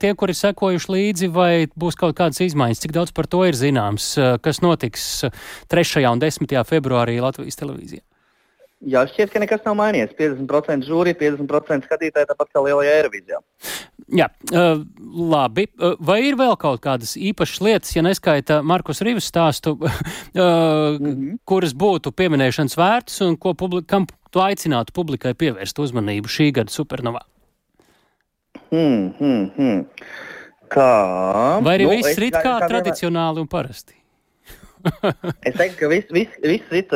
Tie, 0.01 0.15
kuri 0.17 0.37
sekojuši 0.39 0.95
līdzi, 0.95 1.31
vai 1.35 1.51
būs 1.77 2.01
kaut 2.01 2.17
kādas 2.17 2.41
izmaiņas, 2.47 2.81
cik 2.87 2.97
daudz 2.97 3.13
par 3.13 3.29
to 3.29 3.45
ir 3.45 3.61
zināms, 3.61 4.15
kas 4.41 4.65
notiks 4.65 5.27
3. 5.69 6.07
un 6.09 6.25
10. 6.25 6.59
februārī 6.71 7.21
Latvijas 7.21 7.61
televīzijā? 7.61 8.07
Jā, 8.85 9.05
šķiet, 9.09 9.31
ka 9.33 9.41
nekas 9.41 9.63
nav 9.65 9.77
mainījies. 9.79 10.13
50% 10.19 10.85
žūrija, 10.89 11.17
50% 11.21 11.89
skatītāji, 11.89 12.29
tāpat 12.29 12.51
kā 12.53 12.63
lielajā 12.65 12.97
Eirovīzijā. 13.01 13.41
Jā, 14.13 14.29
uh, 14.53 14.83
labi. 15.33 15.67
Vai 16.05 16.19
ir 16.29 16.37
vēl 16.37 16.53
kaut 16.61 16.83
kādas 16.85 17.15
īpašas 17.17 17.63
lietas, 17.65 17.95
ja 17.97 18.05
neskaita 18.05 18.61
Markus 18.67 19.01
Rīvas 19.05 19.31
stāstu, 19.31 19.77
uh, 19.81 19.89
mm 20.37 20.99
-hmm. 21.01 21.39
kuras 21.49 21.73
būtu 21.73 22.13
pieminēšanas 22.13 22.77
vērtas 22.77 23.21
un 23.25 23.39
ko 23.41 23.55
publika, 23.55 23.87
kam 23.97 24.07
tu 24.31 24.43
aicinātu 24.45 24.93
publikai 24.93 25.35
pievērst 25.35 25.79
uzmanību 25.79 26.29
šī 26.29 26.53
gada 26.53 26.71
supernovā? 26.71 27.25
Hmm, 28.71 29.15
hmm, 29.19 29.51
hmm. 29.57 29.85
Kā? 30.69 31.61
Vai 31.63 31.79
arī 31.79 31.85
nu, 31.87 31.91
viss 31.91 32.19
rit 32.19 32.35
kā, 32.35 32.59
kā 32.61 32.69
tradicionāli 32.69 33.41
un 33.41 33.49
parasti? 33.49 33.95
es 35.49 35.55
teiktu, 35.57 35.79
ka 35.79 35.89
viss 35.89 36.11
vis, 36.13 36.29
vis 36.43 36.63
rit, 36.71 36.91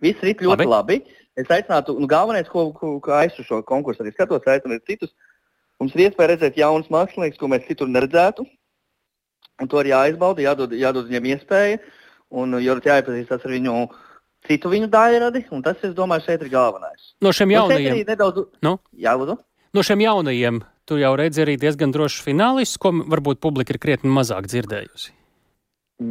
vis 0.00 0.20
rit 0.26 0.42
ļoti 0.42 0.66
labi. 0.66 0.98
labi. 1.00 1.19
Es 1.40 1.50
aicinātu, 1.50 1.96
nu, 2.00 2.08
galvenais, 2.10 2.48
ko, 2.52 2.68
ko, 2.76 2.98
ko 3.02 3.16
es 3.20 3.38
uz 3.40 3.48
šo 3.48 3.62
konkursu 3.66 4.04
arī 4.04 4.12
skatos, 4.14 4.46
aicinu 4.50 4.78
citus 4.84 5.14
Mums 5.80 5.96
ir 5.96 6.10
iespēja 6.10 6.34
redzēt 6.34 6.58
jaunus 6.60 6.90
māksliniekus, 6.92 7.40
ko 7.40 7.48
mēs 7.48 7.64
citur 7.64 7.88
neredzētu. 7.88 8.44
Un 9.60 9.68
to 9.68 9.80
ir 9.80 9.90
jāizbauda, 9.94 10.42
jādod, 10.44 10.74
jādod 10.76 11.08
viņiem 11.08 11.28
iespēja, 11.34 11.78
un 12.36 12.58
ir 12.60 12.82
jāiepazīstās 12.84 13.44
ar 13.44 13.54
viņu 13.54 13.76
citu 14.48 14.72
viņu 14.72 14.88
daļradi, 14.92 15.46
un 15.56 15.64
tas, 15.64 15.80
es 15.84 15.94
domāju, 15.96 16.26
šeit 16.28 16.44
ir 16.44 16.52
galvenais. 16.52 17.14
No 17.24 17.32
šiem 17.36 17.52
jaunajiem, 17.56 17.96
nedaudz... 18.08 18.44
nu? 18.64 18.76
Jā. 18.96 19.16
No 19.76 19.84
šiem 19.84 20.04
jaunajiem 20.04 20.62
tu 20.88 21.00
jau 21.00 21.12
redzi 21.16 21.44
arī 21.44 21.56
diezgan 21.60 21.92
drošs 21.92 22.22
finālists, 22.24 22.80
ko 22.80 22.92
varbūt 23.12 23.40
publika 23.40 23.76
ir 23.76 23.80
krietni 23.80 24.12
mazāk 24.12 24.48
dzirdējusi. 24.48 25.12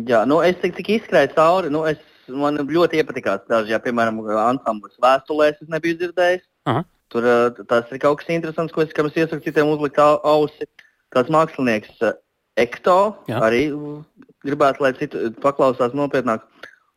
Jā, 0.10 0.24
nu 0.30 0.44
es 0.46 0.58
cik, 0.62 0.78
cik 0.78 0.94
izskrēju 0.98 1.34
cauri, 1.34 1.74
nu 1.74 1.82
es, 1.90 2.02
man 2.34 2.60
ļoti 2.70 3.02
iepatikās 3.02 3.44
daži, 3.50 3.74
ja, 3.74 3.82
piemēram, 3.84 4.22
ansamblis 4.44 5.00
vēstulēs 5.02 5.62
es 5.64 5.72
nebiju 5.72 6.00
dzirdējis. 6.00 6.46
Aha. 6.70 6.86
Tur 7.10 7.26
tas 7.66 7.90
ir 7.90 8.02
kaut 8.02 8.22
kas 8.22 8.30
interesants, 8.34 8.74
ko 8.74 8.84
es, 8.86 8.92
es 8.94 9.18
iesaku 9.18 9.42
citiem 9.46 9.72
uzlikt 9.72 9.98
ausi. 10.00 10.68
kāds 11.10 11.32
mākslinieks 11.34 12.04
uh, 12.06 12.14
Ekto 12.60 13.00
Jā. 13.30 13.40
arī 13.46 13.70
gribētu, 14.46 14.84
lai 14.84 14.94
citu 14.98 15.30
paklausās 15.42 15.96
nopietnāk. 15.98 16.44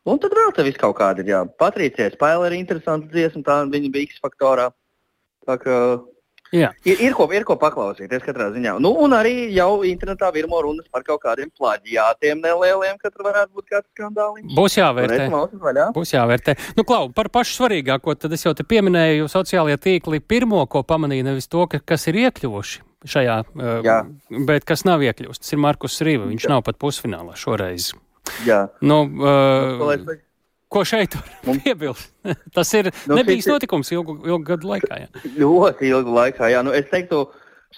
Un 0.05 0.19
tad 0.19 0.35
vēl 0.35 0.51
te 0.55 0.65
viss 0.67 0.79
kaut 0.79 0.97
kāda 0.99 1.23
ir. 1.23 1.51
Patricija 1.59 2.11
Spēle 2.11 2.49
ir 2.49 2.57
interesanta 2.57 3.07
dziesma, 3.09 3.43
tā 3.47 3.55
viņa 3.71 3.91
bija 3.93 4.09
X 4.09 4.19
faktorā. 4.23 4.69
Tā 5.47 5.55
kā 5.59 5.77
Jā. 6.53 6.69
Ir, 6.85 6.99
ir, 7.01 7.15
ko, 7.17 7.25
ir 7.33 7.45
ko 7.47 7.55
paklausīties 7.57 8.21
katrā 8.21 8.51
ziņā. 8.53 8.75
Nu, 8.83 8.91
un 9.01 9.15
arī 9.17 9.47
jau 9.55 9.81
internetā 9.89 10.29
virmo 10.35 10.59
runas 10.61 10.85
par 10.93 11.01
kaut 11.07 11.23
kādiem 11.23 11.49
plaģiātiem 11.57 12.43
nelieliem, 12.43 12.99
ka 13.01 13.09
tur 13.09 13.25
varētu 13.25 13.57
būt 13.57 13.71
kāds 13.71 13.89
skandāls. 13.89 14.43
Būs 14.53 14.77
jāvērtē. 14.77 15.27
Būs 15.95 16.13
jāvērtē. 16.13 16.55
Nu, 16.77 16.85
Klau, 16.85 17.07
par 17.15 17.31
pašu 17.33 17.57
svarīgāko, 17.57 18.13
tad 18.21 18.35
es 18.37 18.45
jau 18.45 18.53
te 18.53 18.65
pieminēju 18.69 19.31
sociālajie 19.33 19.79
tīkli 19.81 20.21
pirmo, 20.21 20.61
ko 20.69 20.83
pamanīju, 20.85 21.25
nevis 21.31 21.49
to, 21.49 21.65
ka, 21.71 21.81
kas 21.81 22.05
ir 22.11 22.21
iekļuvuši 22.27 22.83
šajā, 23.09 23.39
Jā. 23.83 23.97
uh, 24.05 24.43
bet 24.47 24.67
kas 24.69 24.85
nav 24.87 25.01
iekļuvis. 25.03 25.41
Tas 25.41 25.55
ir 25.55 25.63
Markus 25.63 25.97
Rīva, 26.05 26.29
viņš 26.29 26.45
Jā. 26.45 26.53
nav 26.53 26.61
pat 26.69 26.77
pusfinālā 26.81 27.33
šoreiz. 27.39 27.91
Jā. 28.45 28.67
Nu, 28.85 29.03
uh? 29.09 30.13
Ko 30.73 30.83
šeit 30.87 31.15
piebilst? 31.45 32.11
Tas 32.55 32.73
ir 32.77 32.89
Nu, 33.05 33.17
nebijis 33.19 33.45
šis 33.45 33.53
notikums 33.53 33.91
ilgu, 33.93 34.17
ilgu 34.25 34.43
gadu 34.47 34.69
laikā. 34.73 34.99
Jā. 35.03 35.23
Ļoti 35.37 35.89
ilgu 35.91 36.13
laikā. 36.17 36.49
Jā. 36.53 36.61
Nu, 36.65 36.73
es 36.75 36.87
teiktu, 36.91 37.25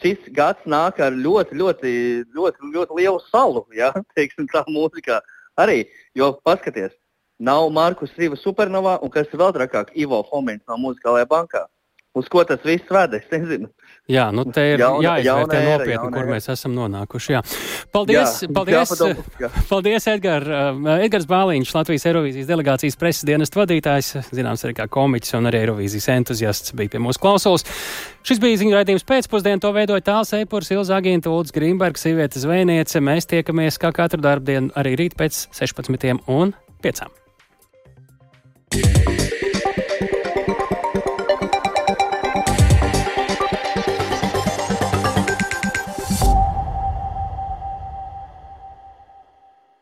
šis 0.01 0.29
gads 0.35 0.65
nāk 0.69 1.01
ar 1.03 1.15
ļoti, 1.15 1.57
ļoti, 1.59 1.93
ļoti, 2.35 2.71
ļoti 2.75 2.99
lielu 3.01 3.21
salu. 3.29 3.65
Jā, 3.75 3.91
teiksim, 4.17 4.49
tā 4.51 4.63
mūzikā 4.69 5.19
arī. 5.61 5.83
Jo 6.17 6.33
paskaties, 6.45 6.95
nav 7.39 7.69
Markus 7.75 8.15
Rīva 8.19 8.39
supernovā, 8.39 8.97
un 9.03 9.11
kas 9.13 9.31
ir 9.31 9.41
vēl 9.41 9.55
trakāk, 9.55 9.91
Ivo 9.99 10.23
Fomins 10.29 10.63
no 10.69 10.79
muzikālajā 10.87 11.27
bankā. 11.31 11.65
Uz 12.15 12.29
ko 12.31 12.45
tas 12.47 12.61
viss 12.63 12.87
veda? 12.87 13.17
Es 13.19 13.25
nezinu. 13.27 13.67
Jā, 14.07 14.27
nu 14.31 14.43
te 14.53 14.61
ir 14.75 14.79
Jauna- 14.79 15.01
jāizvērtē 15.01 15.25
jauna 15.25 15.63
nopietni, 15.65 15.93
jauna 15.95 16.13
kur 16.13 16.27
mēs 16.29 16.45
esam 16.53 16.75
nonākuši. 16.77 17.31
Jā. 17.33 17.39
Paldies, 17.91 18.35
Jā, 18.45 18.49
paldies, 18.53 18.77
jāpadomā, 18.91 19.23
jā. 19.41 19.49
paldies 19.71 20.07
Edgar, 20.11 20.45
uh, 20.45 20.91
Edgars 21.01 21.25
Bāliņš, 21.27 21.71
Latvijas 21.73 22.05
Eirovīzijas 22.11 22.47
delegācijas 22.51 22.95
preses 23.01 23.25
dienesta 23.25 23.59
vadītājs, 23.63 24.11
zināms 24.29 24.63
arī 24.67 24.77
kā 24.77 24.85
komiķis 24.93 25.33
un 25.39 25.49
arī 25.49 25.63
Eirovīzijas 25.65 26.07
entuziasts 26.15 26.71
bija 26.77 26.93
pie 26.93 27.01
mūsu 27.01 27.19
klausulas. 27.25 27.65
Šis 28.23 28.39
bija 28.45 28.61
ziņu 28.61 28.77
raidījums 28.77 29.07
pēcpusdienā, 29.09 29.59
to 29.65 29.73
veidoja 29.75 30.05
tāls 30.13 30.31
Eipurs, 30.37 30.69
Ilza 30.71 31.01
Agīnta, 31.01 31.33
Ulds 31.33 31.51
Grīmbergs, 31.51 32.05
sievietes 32.05 32.45
zvejniece. 32.45 33.01
Mēs 33.01 33.25
tiekamies 33.27 33.81
kā 33.81 33.91
katru 33.91 34.21
darbdienu 34.21 34.69
arī 34.77 34.95
rīt 35.01 35.17
pēc 35.17 35.47
16 35.51 36.21
un 36.29 36.53
5. 36.85 37.09